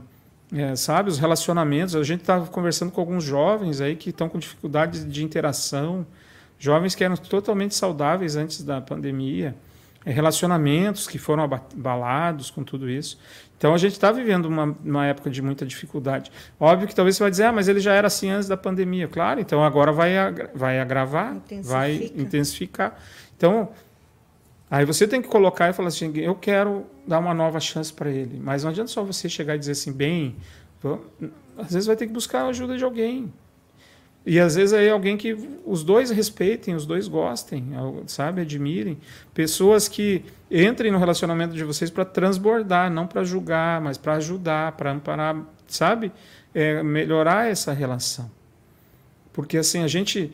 [0.53, 1.95] é, sabe, os relacionamentos.
[1.95, 6.05] A gente estava conversando com alguns jovens aí que estão com dificuldade de interação,
[6.59, 9.55] jovens que eram totalmente saudáveis antes da pandemia,
[10.05, 13.19] relacionamentos que foram abalados com tudo isso.
[13.59, 16.31] Então a gente está vivendo uma, uma, época de muita dificuldade.
[16.59, 19.09] Óbvio que talvez você vai dizer, ah, mas ele já era assim antes da pandemia.
[19.09, 20.13] Claro, então agora vai,
[20.55, 21.75] vai agravar, intensifica.
[21.75, 22.99] vai intensificar.
[23.37, 23.69] Então,
[24.71, 28.11] Aí você tem que colocar e falar assim: eu quero dar uma nova chance para
[28.11, 28.39] ele.
[28.39, 30.37] Mas não adianta só você chegar e dizer assim, bem,
[31.57, 33.33] às vezes vai ter que buscar a ajuda de alguém.
[34.27, 35.35] E às vezes aí alguém que
[35.65, 37.65] os dois respeitem, os dois gostem,
[38.07, 38.99] sabe, admirem.
[39.33, 44.73] Pessoas que entrem no relacionamento de vocês para transbordar, não para julgar, mas para ajudar,
[44.73, 45.37] para amparar,
[45.67, 46.13] sabe,
[46.55, 48.31] é, melhorar essa relação.
[49.33, 50.33] Porque assim a gente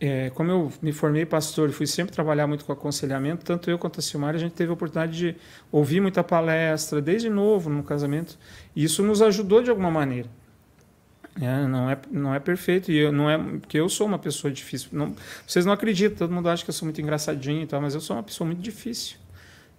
[0.00, 3.78] é, como eu me formei pastor e fui sempre trabalhar muito com aconselhamento, tanto eu
[3.78, 5.36] quanto a Silmar, a gente teve a oportunidade de
[5.70, 8.38] ouvir muita palestra, desde novo no casamento,
[8.74, 10.28] e isso nos ajudou de alguma maneira.
[11.40, 14.52] É, não, é, não é perfeito, e eu, não é porque eu sou uma pessoa
[14.52, 14.90] difícil.
[14.92, 15.14] Não,
[15.46, 18.00] vocês não acreditam, todo mundo acha que eu sou muito engraçadinho e tal, mas eu
[18.00, 19.16] sou uma pessoa muito difícil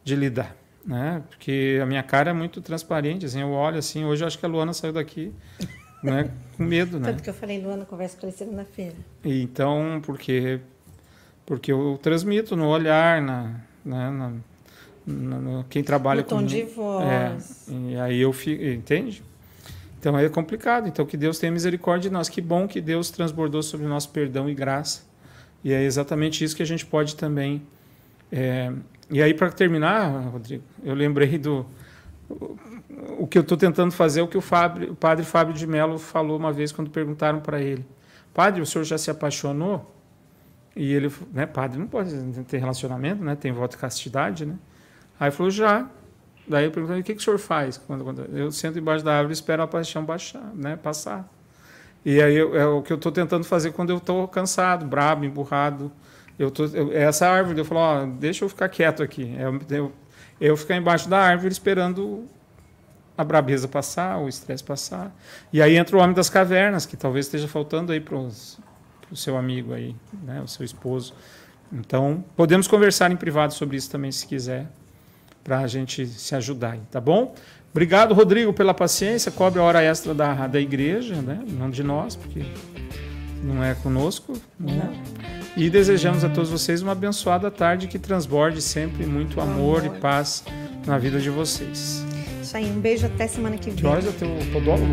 [0.03, 0.55] de lidar.
[0.83, 1.21] Né?
[1.29, 4.45] Porque a minha cara é muito transparente, assim, eu olho assim, hoje eu acho que
[4.45, 5.31] a Luana saiu daqui
[6.01, 6.29] né?
[6.57, 7.11] Com medo, né?
[7.11, 8.95] Tanto que eu falei, Luana, conversa com ele segunda-feira.
[9.23, 10.59] Então, porque
[11.45, 13.43] porque eu transmito no olhar, na,
[13.83, 14.31] né, na,
[15.05, 17.67] na, na quem trabalha no tom de voz.
[17.69, 19.23] É, e aí eu fico, entende?
[20.01, 20.87] Então é complicado.
[20.87, 22.27] Então que Deus tenha misericórdia de nós.
[22.27, 25.03] Que bom que Deus transbordou sobre nós perdão e graça.
[25.63, 27.61] E é exatamente isso que a gente pode também.
[28.31, 28.73] É...
[29.11, 31.67] E aí para terminar, Rodrigo, eu lembrei do
[33.19, 35.67] o que eu estou tentando fazer é o que o, Fábio, o padre Fábio de
[35.67, 37.85] Mello falou uma vez quando perguntaram para ele:
[38.33, 39.93] Padre, o senhor já se apaixonou?
[40.75, 43.35] E ele, né, padre não pode ter relacionamento, né?
[43.35, 44.55] Tem voto de castidade, né?
[45.19, 45.87] Aí falou: Já.
[46.47, 47.77] Daí eu perguntei: O que, que o senhor faz?
[47.77, 50.75] Quando, quando eu sento embaixo da árvore e espero a paixão baixar, né?
[50.75, 51.29] Passar.
[52.03, 55.23] E aí eu, é o que eu estou tentando fazer quando eu estou cansado, brabo,
[55.23, 55.91] emburrado.
[56.37, 59.35] Eu tô, eu, essa árvore, eu falo: ó, deixa eu ficar quieto aqui.
[59.37, 59.91] Eu, eu,
[60.39, 62.27] eu ficar embaixo da árvore esperando
[63.17, 65.15] a brabeza passar, o estresse passar.
[65.53, 69.37] E aí entra o homem das cavernas, que talvez esteja faltando aí para o seu
[69.37, 71.13] amigo aí, né, o seu esposo.
[71.71, 74.67] Então, podemos conversar em privado sobre isso também, se quiser,
[75.43, 77.33] para a gente se ajudar, aí, tá bom?
[77.71, 79.31] Obrigado, Rodrigo, pela paciência.
[79.31, 81.39] Cobre a hora extra da, da igreja, né?
[81.47, 82.43] não de nós, porque
[83.43, 84.33] não é conosco.
[84.59, 84.91] Né?
[85.55, 89.97] E desejamos a todos vocês uma abençoada tarde que transborde sempre muito amor, amor.
[89.97, 90.43] e paz
[90.85, 92.03] na vida de vocês
[92.51, 92.69] isso aí.
[92.69, 93.83] Um beijo até semana que vem.
[93.83, 94.85] Nós, é teu podólogo.